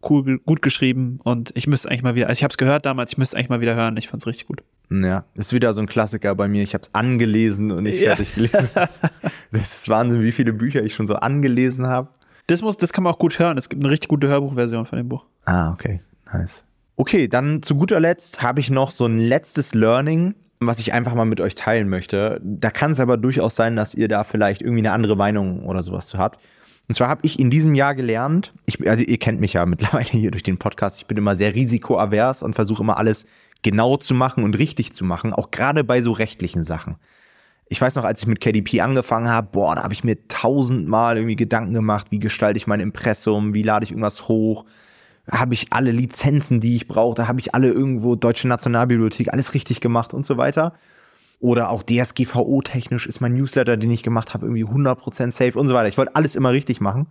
cool, 0.09 0.39
gut 0.39 0.63
geschrieben 0.63 1.19
und 1.25 1.51
ich 1.57 1.67
müsste 1.67 1.89
eigentlich 1.89 2.05
mal 2.05 2.15
wieder, 2.15 2.29
also 2.29 2.39
ich 2.39 2.45
habe 2.45 2.53
es 2.53 2.59
gehört 2.59 2.87
damals, 2.87 3.11
ich 3.11 3.19
müsste 3.19 3.37
eigentlich 3.37 3.49
mal 3.49 3.61
wieder 3.61 3.75
hören. 3.75 3.97
Ich 3.97 4.07
fand 4.07 4.23
es 4.23 4.29
richtig 4.29 4.47
gut. 4.47 4.63
Ja, 4.89 5.25
ist 5.35 5.53
wieder 5.53 5.73
so 5.73 5.81
ein 5.81 5.89
Klassiker 5.89 6.37
bei 6.37 6.47
mir. 6.47 6.63
Ich 6.63 6.75
habe 6.75 6.83
es 6.83 6.95
angelesen 6.95 7.73
und 7.73 7.83
nicht 7.83 8.01
ja. 8.01 8.15
fertig 8.15 8.37
gelesen. 8.37 8.71
das 9.51 9.79
ist 9.79 9.89
Wahnsinn, 9.89 10.23
wie 10.23 10.31
viele 10.31 10.53
Bücher 10.53 10.85
ich 10.85 10.95
schon 10.95 11.09
so 11.09 11.17
angelesen 11.17 11.89
habe. 11.89 12.09
Das, 12.53 12.61
muss, 12.61 12.77
das 12.77 12.93
kann 12.93 13.03
man 13.03 13.15
auch 13.15 13.19
gut 13.19 13.39
hören. 13.39 13.57
Es 13.57 13.71
gibt 13.71 13.83
eine 13.83 13.91
richtig 13.91 14.09
gute 14.09 14.29
Hörbuchversion 14.29 14.85
von 14.85 14.99
dem 14.99 15.09
Buch. 15.09 15.25
Ah, 15.47 15.73
okay. 15.73 16.03
Nice. 16.31 16.67
Okay, 16.97 17.27
dann 17.27 17.63
zu 17.63 17.77
guter 17.77 17.99
Letzt 17.99 18.43
habe 18.43 18.61
ich 18.61 18.69
noch 18.69 18.91
so 18.91 19.07
ein 19.07 19.17
letztes 19.17 19.73
Learning, 19.73 20.35
was 20.61 20.79
ich 20.79 20.93
einfach 20.93 21.15
mal 21.15 21.25
mit 21.25 21.41
euch 21.41 21.55
teilen 21.55 21.89
möchte. 21.89 22.39
Da 22.45 22.71
kann 22.71 22.91
es 22.91 23.01
aber 23.01 23.17
durchaus 23.17 23.57
sein, 23.57 23.75
dass 23.75 23.95
ihr 23.95 24.07
da 24.07 24.23
vielleicht 24.23 24.61
irgendwie 24.61 24.81
eine 24.81 24.93
andere 24.93 25.17
Meinung 25.17 25.65
oder 25.65 25.83
sowas 25.83 26.09
zu 26.09 26.19
habt. 26.19 26.41
Und 26.89 26.95
zwar 26.95 27.09
habe 27.09 27.23
ich 27.25 27.39
in 27.39 27.49
diesem 27.49 27.75
Jahr 27.75 27.95
gelernt, 27.95 28.53
ich, 28.67 28.87
also 28.87 29.03
ihr 29.03 29.19
kennt 29.19 29.41
mich 29.41 29.55
ja 29.55 29.65
mittlerweile 29.67 30.11
hier 30.11 30.31
durch 30.31 30.43
den 30.43 30.59
Podcast, 30.59 30.99
ich 30.99 31.07
bin 31.07 31.17
immer 31.17 31.35
sehr 31.35 31.55
risikoavers 31.55 32.43
und 32.43 32.53
versuche 32.53 32.83
immer 32.83 32.99
alles 32.99 33.25
genau 33.63 33.97
zu 33.97 34.13
machen 34.13 34.45
und 34.45 34.59
richtig 34.59 34.93
zu 34.93 35.07
machen, 35.07 35.33
auch 35.33 35.51
gerade 35.51 35.85
bei 35.85 36.03
so 36.03 36.13
rechtlichen 36.13 36.65
Sachen. 36.65 36.97
Ich 37.73 37.81
weiß 37.81 37.95
noch, 37.95 38.05
als 38.05 38.21
ich 38.21 38.27
mit 38.27 38.39
KDP 38.39 38.83
angefangen 38.83 39.31
habe, 39.31 39.49
boah, 39.51 39.75
da 39.75 39.83
habe 39.83 39.95
ich 39.95 40.05
mir 40.05 40.29
tausendmal 40.29 41.17
irgendwie 41.17 41.37
Gedanken 41.37 41.73
gemacht, 41.73 42.09
wie 42.11 42.19
gestalte 42.19 42.59
ich 42.59 42.67
mein 42.67 42.81
Impressum, 42.81 43.55
wie 43.55 43.63
lade 43.63 43.85
ich 43.85 43.93
irgendwas 43.93 44.29
hoch, 44.29 44.67
habe 45.31 45.55
ich 45.55 45.73
alle 45.73 45.91
Lizenzen, 45.91 46.61
die 46.61 46.77
ich 46.77 46.87
brauche, 46.87 47.15
da 47.15 47.29
habe 47.29 47.41
ich 47.41 47.55
alle 47.55 47.69
irgendwo 47.69 48.15
Deutsche 48.15 48.47
Nationalbibliothek, 48.47 49.33
alles 49.33 49.55
richtig 49.55 49.81
gemacht 49.81 50.13
und 50.13 50.27
so 50.27 50.37
weiter. 50.37 50.75
Oder 51.41 51.71
auch 51.71 51.83
DSGVO-technisch 51.83 53.07
ist 53.07 53.23
mein 53.23 53.33
Newsletter, 53.33 53.79
den 53.79 53.91
ich 53.91 54.03
gemacht 54.03 54.35
habe, 54.35 54.45
irgendwie 54.45 54.67
100% 54.67 55.33
safe 55.33 55.59
und 55.59 55.67
so 55.67 55.73
weiter. 55.73 55.89
Ich 55.89 55.97
wollte 55.97 56.15
alles 56.15 56.37
immer 56.37 56.53
richtig 56.53 56.83
machen. 56.83 57.07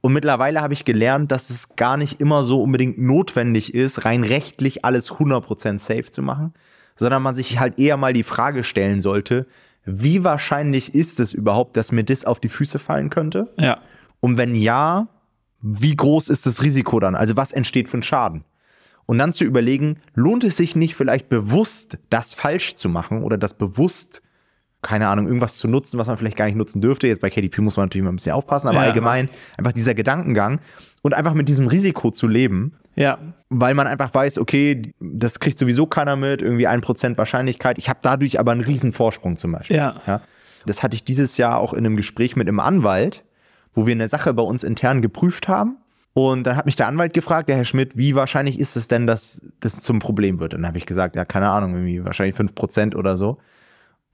Und 0.00 0.12
mittlerweile 0.12 0.60
habe 0.60 0.74
ich 0.74 0.84
gelernt, 0.84 1.32
dass 1.32 1.50
es 1.50 1.74
gar 1.74 1.96
nicht 1.96 2.20
immer 2.20 2.44
so 2.44 2.62
unbedingt 2.62 2.98
notwendig 2.98 3.74
ist, 3.74 4.04
rein 4.04 4.22
rechtlich 4.22 4.84
alles 4.84 5.10
100% 5.10 5.80
safe 5.80 6.08
zu 6.12 6.22
machen, 6.22 6.54
sondern 6.94 7.20
man 7.20 7.34
sich 7.34 7.58
halt 7.58 7.80
eher 7.80 7.96
mal 7.96 8.12
die 8.12 8.22
Frage 8.22 8.62
stellen 8.62 9.00
sollte, 9.00 9.48
wie 9.90 10.22
wahrscheinlich 10.22 10.94
ist 10.94 11.18
es 11.18 11.32
überhaupt, 11.32 11.76
dass 11.76 11.92
mir 11.92 12.04
das 12.04 12.24
auf 12.24 12.40
die 12.40 12.50
Füße 12.50 12.78
fallen 12.78 13.08
könnte? 13.08 13.52
Ja. 13.56 13.78
Und 14.20 14.36
wenn 14.36 14.54
ja, 14.54 15.08
wie 15.62 15.96
groß 15.96 16.28
ist 16.28 16.46
das 16.46 16.62
Risiko 16.62 17.00
dann? 17.00 17.14
Also 17.14 17.36
was 17.36 17.52
entsteht 17.52 17.88
für 17.88 17.98
ein 17.98 18.02
Schaden? 18.02 18.44
Und 19.06 19.16
dann 19.16 19.32
zu 19.32 19.44
überlegen, 19.44 20.00
lohnt 20.14 20.44
es 20.44 20.58
sich 20.58 20.76
nicht 20.76 20.94
vielleicht 20.94 21.30
bewusst, 21.30 21.96
das 22.10 22.34
falsch 22.34 22.74
zu 22.74 22.90
machen 22.90 23.22
oder 23.22 23.38
das 23.38 23.54
bewusst, 23.54 24.22
keine 24.82 25.08
Ahnung, 25.08 25.26
irgendwas 25.26 25.56
zu 25.56 25.66
nutzen, 25.66 25.98
was 25.98 26.06
man 26.06 26.16
vielleicht 26.16 26.36
gar 26.36 26.46
nicht 26.46 26.56
nutzen 26.56 26.80
dürfte. 26.80 27.08
Jetzt 27.08 27.20
bei 27.20 27.30
KDP 27.30 27.60
muss 27.62 27.76
man 27.76 27.86
natürlich 27.86 28.04
mal 28.04 28.12
ein 28.12 28.16
bisschen 28.16 28.32
aufpassen, 28.32 28.68
aber 28.68 28.78
ja, 28.78 28.84
allgemein 28.84 29.28
einfach 29.56 29.72
dieser 29.72 29.94
Gedankengang 29.94 30.60
und 31.02 31.14
einfach 31.14 31.34
mit 31.34 31.48
diesem 31.48 31.66
Risiko 31.66 32.10
zu 32.10 32.28
leben. 32.28 32.76
Ja. 32.94 33.18
Weil 33.48 33.74
man 33.74 33.86
einfach 33.86 34.12
weiß, 34.12 34.38
okay, 34.38 34.92
das 35.00 35.40
kriegt 35.40 35.58
sowieso 35.58 35.86
keiner 35.86 36.16
mit, 36.16 36.42
irgendwie 36.42 36.66
ein 36.66 36.80
Prozent 36.80 37.18
Wahrscheinlichkeit. 37.18 37.78
Ich 37.78 37.88
habe 37.88 38.00
dadurch 38.02 38.38
aber 38.38 38.52
einen 38.52 38.60
riesen 38.60 38.92
Vorsprung 38.92 39.36
zum 39.36 39.52
Beispiel. 39.52 39.76
Ja. 39.76 39.94
ja. 40.06 40.20
Das 40.66 40.82
hatte 40.82 40.94
ich 40.94 41.04
dieses 41.04 41.36
Jahr 41.36 41.58
auch 41.58 41.72
in 41.72 41.84
einem 41.84 41.96
Gespräch 41.96 42.36
mit 42.36 42.48
einem 42.48 42.60
Anwalt, 42.60 43.24
wo 43.74 43.86
wir 43.86 43.92
eine 43.92 44.08
Sache 44.08 44.32
bei 44.34 44.42
uns 44.42 44.64
intern 44.64 45.02
geprüft 45.02 45.48
haben. 45.48 45.76
Und 46.14 46.46
dann 46.46 46.56
hat 46.56 46.66
mich 46.66 46.74
der 46.74 46.88
Anwalt 46.88 47.14
gefragt, 47.14 47.48
der 47.48 47.56
Herr 47.56 47.64
Schmidt, 47.64 47.96
wie 47.96 48.14
wahrscheinlich 48.16 48.58
ist 48.58 48.76
es 48.76 48.88
denn, 48.88 49.06
dass 49.06 49.40
das 49.60 49.82
zum 49.82 50.00
Problem 50.00 50.40
wird? 50.40 50.54
Und 50.54 50.62
dann 50.62 50.68
habe 50.68 50.78
ich 50.78 50.86
gesagt, 50.86 51.14
ja, 51.14 51.24
keine 51.24 51.48
Ahnung, 51.48 51.74
irgendwie 51.74 52.04
wahrscheinlich 52.04 52.36
5% 52.36 52.96
oder 52.96 53.16
so. 53.16 53.38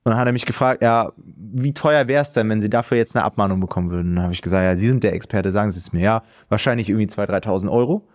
Und 0.05 0.11
dann 0.11 0.19
hat 0.19 0.27
er 0.27 0.33
mich 0.33 0.45
gefragt, 0.45 0.83
ja, 0.83 1.13
wie 1.17 1.73
teuer 1.73 2.07
wäre 2.09 2.23
es 2.23 2.35
denn, 2.35 2.49
wenn 2.51 2.61
Sie 2.61 2.69
dafür 2.69 2.99
jetzt 2.99 3.17
eine 3.17 3.25
Abmahnung 3.25 3.59
bekommen 3.59 3.91
würden? 3.91 4.11
Und 4.11 4.17
dann 4.17 4.25
habe 4.25 4.35
ich 4.35 4.43
gesagt, 4.43 4.63
ja, 4.63 4.77
Sie 4.77 4.87
sind 4.87 5.03
der 5.03 5.15
Experte, 5.15 5.51
sagen 5.51 5.71
Sie 5.71 5.79
es 5.79 5.93
mir. 5.95 6.03
Ja, 6.03 6.23
wahrscheinlich 6.51 6.91
irgendwie 6.91 7.07
2.000, 7.07 7.45
3.000 7.45 7.73
Euro. 7.73 8.07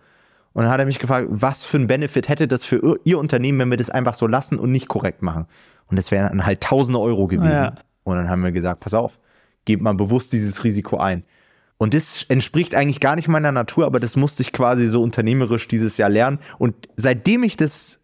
Und 0.52 0.64
dann 0.64 0.72
hat 0.72 0.78
er 0.78 0.86
mich 0.86 1.00
gefragt, 1.00 1.26
was 1.30 1.64
für 1.64 1.78
einen 1.78 1.88
Benefit 1.88 2.28
hätte 2.28 2.46
das 2.46 2.64
für 2.64 3.00
Ihr 3.04 3.18
Unternehmen, 3.18 3.58
wenn 3.58 3.70
wir 3.70 3.76
das 3.76 3.90
einfach 3.90 4.14
so 4.14 4.28
lassen 4.28 4.58
und 4.58 4.70
nicht 4.70 4.88
korrekt 4.88 5.22
machen? 5.22 5.46
Und 5.88 5.98
das 5.98 6.12
wären 6.12 6.46
halt 6.46 6.60
tausende 6.60 7.00
Euro 7.00 7.26
gewesen. 7.26 7.50
Ja. 7.50 7.74
Und 8.04 8.16
dann 8.16 8.30
haben 8.30 8.44
wir 8.44 8.52
gesagt, 8.52 8.80
pass 8.80 8.94
auf, 8.94 9.18
gebt 9.64 9.82
mal 9.82 9.94
bewusst 9.94 10.32
dieses 10.32 10.62
Risiko 10.62 10.98
ein. 10.98 11.24
Und 11.78 11.94
das 11.94 12.24
entspricht 12.28 12.74
eigentlich 12.74 13.00
gar 13.00 13.16
nicht 13.16 13.26
meiner 13.26 13.52
Natur, 13.52 13.86
aber 13.86 14.00
das 14.00 14.14
musste 14.14 14.42
ich 14.42 14.52
quasi 14.52 14.86
so 14.86 15.02
unternehmerisch 15.02 15.66
dieses 15.66 15.96
Jahr 15.96 16.10
lernen. 16.10 16.38
Und 16.58 16.74
seitdem 16.96 17.42
ich 17.42 17.56
das 17.56 18.00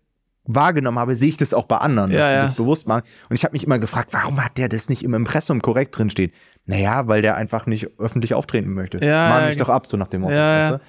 wahrgenommen 0.46 0.98
habe, 0.98 1.14
sehe 1.14 1.28
ich 1.28 1.36
das 1.36 1.54
auch 1.54 1.64
bei 1.64 1.76
anderen, 1.76 2.10
dass 2.10 2.20
ja, 2.20 2.28
sie 2.28 2.34
ja. 2.34 2.42
das 2.42 2.52
bewusst 2.52 2.86
machen. 2.86 3.02
Und 3.28 3.36
ich 3.36 3.44
habe 3.44 3.52
mich 3.52 3.64
immer 3.64 3.78
gefragt, 3.78 4.12
warum 4.12 4.44
hat 4.44 4.58
der 4.58 4.68
das 4.68 4.88
nicht 4.88 5.02
im 5.02 5.14
Impressum 5.14 5.60
korrekt 5.60 5.96
drinstehen? 5.96 6.32
Naja, 6.66 7.06
weil 7.08 7.22
der 7.22 7.36
einfach 7.36 7.66
nicht 7.66 7.88
öffentlich 7.98 8.34
auftreten 8.34 8.72
möchte. 8.74 9.04
Ja, 9.04 9.28
Mahn 9.28 9.46
mich 9.46 9.56
doch 9.56 9.68
ab, 9.68 9.86
so 9.86 9.96
nach 9.96 10.08
dem 10.08 10.22
Motto. 10.22 10.34
Ja, 10.34 10.58
weißt 10.58 10.70
du? 10.72 10.80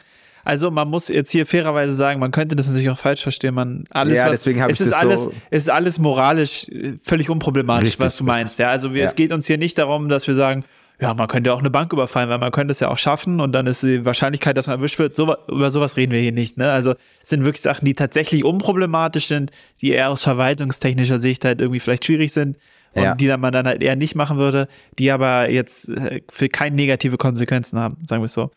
Also 0.48 0.72
man 0.72 0.88
muss 0.90 1.10
jetzt 1.10 1.30
hier 1.32 1.46
fairerweise 1.46 1.92
sagen, 1.94 2.22
man 2.22 2.32
könnte 2.32 2.56
das 2.56 2.68
natürlich 2.68 2.90
auch 2.90 2.98
falsch 2.98 3.22
verstehen. 3.22 3.54
Man 3.54 3.84
alles, 3.90 4.20
ja, 4.20 4.28
was, 4.28 4.44
deswegen 4.44 4.62
es 4.62 4.80
ist 4.80 4.94
alles, 4.94 5.24
so 5.24 5.34
es 5.50 5.64
ist 5.64 5.70
alles 5.70 6.00
moralisch 6.00 6.70
äh, 6.70 6.94
völlig 7.04 7.30
unproblematisch, 7.30 7.90
richtig, 7.90 8.06
was 8.06 8.16
du 8.16 8.24
meinst. 8.24 8.54
Richtig. 8.54 8.60
Ja, 8.60 8.70
also 8.70 8.94
wir, 8.94 9.02
ja. 9.02 9.08
es 9.08 9.16
geht 9.16 9.34
uns 9.34 9.46
hier 9.46 9.58
nicht 9.58 9.78
darum, 9.78 10.08
dass 10.08 10.26
wir 10.26 10.36
sagen, 10.36 10.64
ja, 11.00 11.14
man 11.14 11.28
könnte 11.28 11.54
auch 11.54 11.60
eine 11.60 11.70
Bank 11.70 11.94
überfallen, 11.94 12.30
weil 12.30 12.40
man 12.40 12.52
könnte 12.52 12.72
es 12.72 12.80
ja 12.80 12.90
auch 12.90 12.98
schaffen 12.98 13.40
und 13.40 13.52
dann 13.52 13.68
ist 13.68 13.84
die 13.84 14.04
Wahrscheinlichkeit, 14.04 14.58
dass 14.58 14.66
man 14.66 14.78
erwischt 14.78 14.98
wird, 14.98 15.16
so, 15.16 15.36
über 15.48 15.70
sowas 15.70 15.96
reden 15.96 16.12
wir 16.12 16.20
hier 16.20 16.32
nicht. 16.32 16.58
Ne? 16.58 16.72
Also 16.72 16.96
es 17.22 17.30
sind 17.30 17.46
wirklich 17.46 17.62
Sachen, 17.62 17.86
die 17.86 17.94
tatsächlich 17.94 18.44
unproblematisch 18.44 19.28
sind, 19.28 19.52
die 19.82 19.92
eher 19.92 20.10
aus 20.10 20.24
verwaltungstechnischer 20.24 21.20
Sicht 21.20 21.46
halt 21.46 21.62
irgendwie 21.62 21.80
vielleicht 21.80 22.06
schwierig 22.06 22.34
sind 22.34 22.58
und 22.94 23.04
ja. 23.04 23.14
die 23.14 23.28
dann 23.28 23.40
man 23.40 23.54
dann 23.54 23.68
halt 23.68 23.84
eher 23.84 23.96
nicht 23.96 24.16
machen 24.16 24.38
würde, 24.38 24.68
die 24.98 25.12
aber 25.12 25.52
jetzt 25.52 25.90
äh, 25.90 26.22
für 26.30 26.50
keine 26.50 26.76
negative 26.76 27.18
Konsequenzen 27.18 27.78
haben, 27.80 27.98
sagen 28.06 28.24
wir 28.24 28.26
es 28.26 28.34
so. 28.34 28.50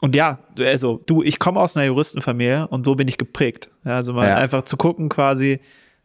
Und 0.00 0.16
ja, 0.16 0.38
also 0.58 1.00
du, 1.04 1.22
ich 1.22 1.38
komme 1.38 1.60
aus 1.60 1.76
einer 1.76 1.86
Juristenfamilie 1.86 2.66
und 2.68 2.86
so 2.86 2.94
bin 2.94 3.06
ich 3.06 3.18
geprägt. 3.18 3.70
Ja, 3.84 3.96
also 3.96 4.14
mal 4.14 4.28
ja. 4.28 4.36
einfach 4.36 4.62
zu 4.62 4.78
gucken 4.78 5.10
quasi, 5.10 5.60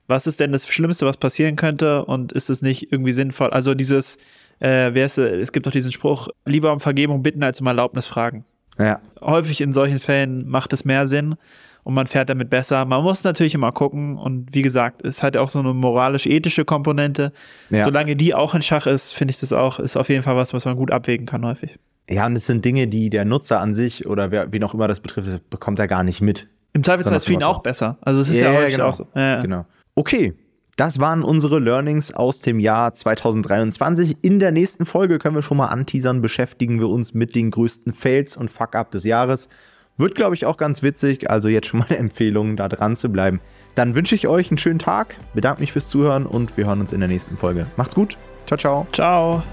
was 0.08 0.28
ist 0.28 0.40
denn 0.40 0.52
das 0.52 0.68
Schlimmste, 0.68 1.06
was 1.06 1.18
passieren 1.18 1.56
könnte 1.56 2.04
und 2.06 2.32
ist 2.34 2.50
es 2.50 2.62
nicht 2.62 2.92
irgendwie 2.92 3.14
sinnvoll? 3.14 3.50
Also 3.52 3.74
dieses 3.74 4.20
äh, 4.60 4.94
wer 4.94 5.06
ist, 5.06 5.18
es 5.18 5.52
gibt 5.52 5.68
doch 5.68 5.72
diesen 5.72 5.92
Spruch, 5.92 6.28
lieber 6.46 6.72
um 6.74 6.80
Vergebung 6.80 7.24
bitten 7.24 7.44
als 7.44 7.62
um 7.62 7.68
Erlaubnis 7.68 8.06
fragen. 8.06 8.46
Ja. 8.80 9.00
Häufig 9.22 9.62
in 9.62 9.74
solchen 9.74 10.00
Fällen 10.00 10.48
macht 10.48 10.74
es 10.74 10.86
mehr 10.86 11.08
Sinn 11.08 11.36
und 11.84 11.94
man 11.94 12.06
fährt 12.06 12.30
damit 12.30 12.50
besser. 12.50 12.86
Man 12.86 13.04
muss 13.04 13.24
natürlich 13.24 13.56
immer 13.56 13.72
gucken 13.72 14.18
und 14.18 14.54
wie 14.54 14.62
gesagt, 14.62 15.04
es 15.06 15.24
hat 15.24 15.38
auch 15.38 15.50
so 15.50 15.60
eine 15.60 15.74
moralisch-ethische 15.74 16.66
Komponente. 16.66 17.32
Ja. 17.70 17.84
Solange 17.84 18.16
die 18.16 18.36
auch 18.36 18.54
in 18.54 18.62
Schach 18.62 18.86
ist, 18.86 19.14
finde 19.14 19.32
ich 19.32 19.40
das 19.40 19.54
auch, 19.54 19.80
ist 19.80 19.96
auf 19.96 20.10
jeden 20.10 20.22
Fall 20.22 20.36
was, 20.36 20.54
was 20.54 20.66
man 20.66 20.76
gut 20.76 20.92
abwägen 20.92 21.26
kann 21.26 21.46
häufig. 21.46 21.80
Ja, 22.10 22.26
und 22.26 22.36
es 22.36 22.46
sind 22.46 22.64
Dinge, 22.64 22.88
die 22.88 23.10
der 23.10 23.26
Nutzer 23.26 23.60
an 23.60 23.74
sich 23.74 24.06
oder 24.06 24.32
wer, 24.32 24.52
wen 24.52 24.64
auch 24.64 24.74
immer 24.74 24.88
das 24.88 25.00
betrifft, 25.00 25.50
bekommt 25.50 25.80
er 25.80 25.88
gar 25.88 26.04
nicht 26.04 26.22
mit. 26.22 26.48
Im 26.74 26.84
Zweifelsfall 26.84 27.18
ist 27.18 27.24
es 27.24 27.28
für 27.28 27.34
ihn 27.34 27.44
auch 27.44 27.60
besser. 27.60 27.98
Also 28.02 28.22
es 28.22 28.30
ist 28.30 28.40
ja, 28.40 28.52
ja 28.52 28.60
häufig 28.60 28.76
genau. 28.76 28.90
auch 28.90 28.94
so. 28.94 29.08
Ja, 29.16 29.42
genau. 29.42 29.66
Okay, 29.96 30.36
das 30.78 31.00
waren 31.00 31.24
unsere 31.24 31.58
Learnings 31.60 32.14
aus 32.14 32.40
dem 32.42 32.60
Jahr 32.60 32.94
2023. 32.94 34.18
In 34.22 34.40
der 34.40 34.52
nächsten 34.52 34.86
Folge 34.86 35.18
können 35.18 35.36
wir 35.36 35.42
schon 35.42 35.58
mal 35.58 35.66
anteasern, 35.66 36.22
beschäftigen 36.22 36.80
wir 36.80 36.88
uns 36.88 37.16
mit 37.16 37.34
den 37.34 37.50
größten 37.50 37.94
Fails 37.94 38.38
und 38.38 38.52
Fuck-up 38.52 38.92
des 38.92 39.04
Jahres. 39.04 39.50
Wird, 39.98 40.14
glaube 40.14 40.36
ich, 40.36 40.46
auch 40.46 40.58
ganz 40.58 40.84
witzig. 40.84 41.32
Also 41.32 41.50
jetzt 41.50 41.66
schon 41.68 41.80
mal 41.80 41.88
eine 41.90 41.98
Empfehlung, 41.98 42.56
da 42.56 42.70
dran 42.70 42.96
zu 42.96 43.10
bleiben. 43.10 43.42
Dann 43.74 43.96
wünsche 43.96 44.14
ich 44.14 44.28
euch 44.28 44.52
einen 44.52 44.60
schönen 44.60 44.80
Tag, 44.80 45.16
bedanke 45.34 45.62
mich 45.62 45.72
fürs 45.72 45.90
Zuhören 45.90 46.28
und 46.28 46.56
wir 46.56 46.68
hören 46.68 46.80
uns 46.80 46.94
in 46.94 47.00
der 47.00 47.10
nächsten 47.10 47.38
Folge. 47.38 47.66
Macht's 47.76 47.96
gut. 47.96 48.16
Ciao, 48.46 48.58
ciao. 48.58 48.88
Ciao. 48.92 49.44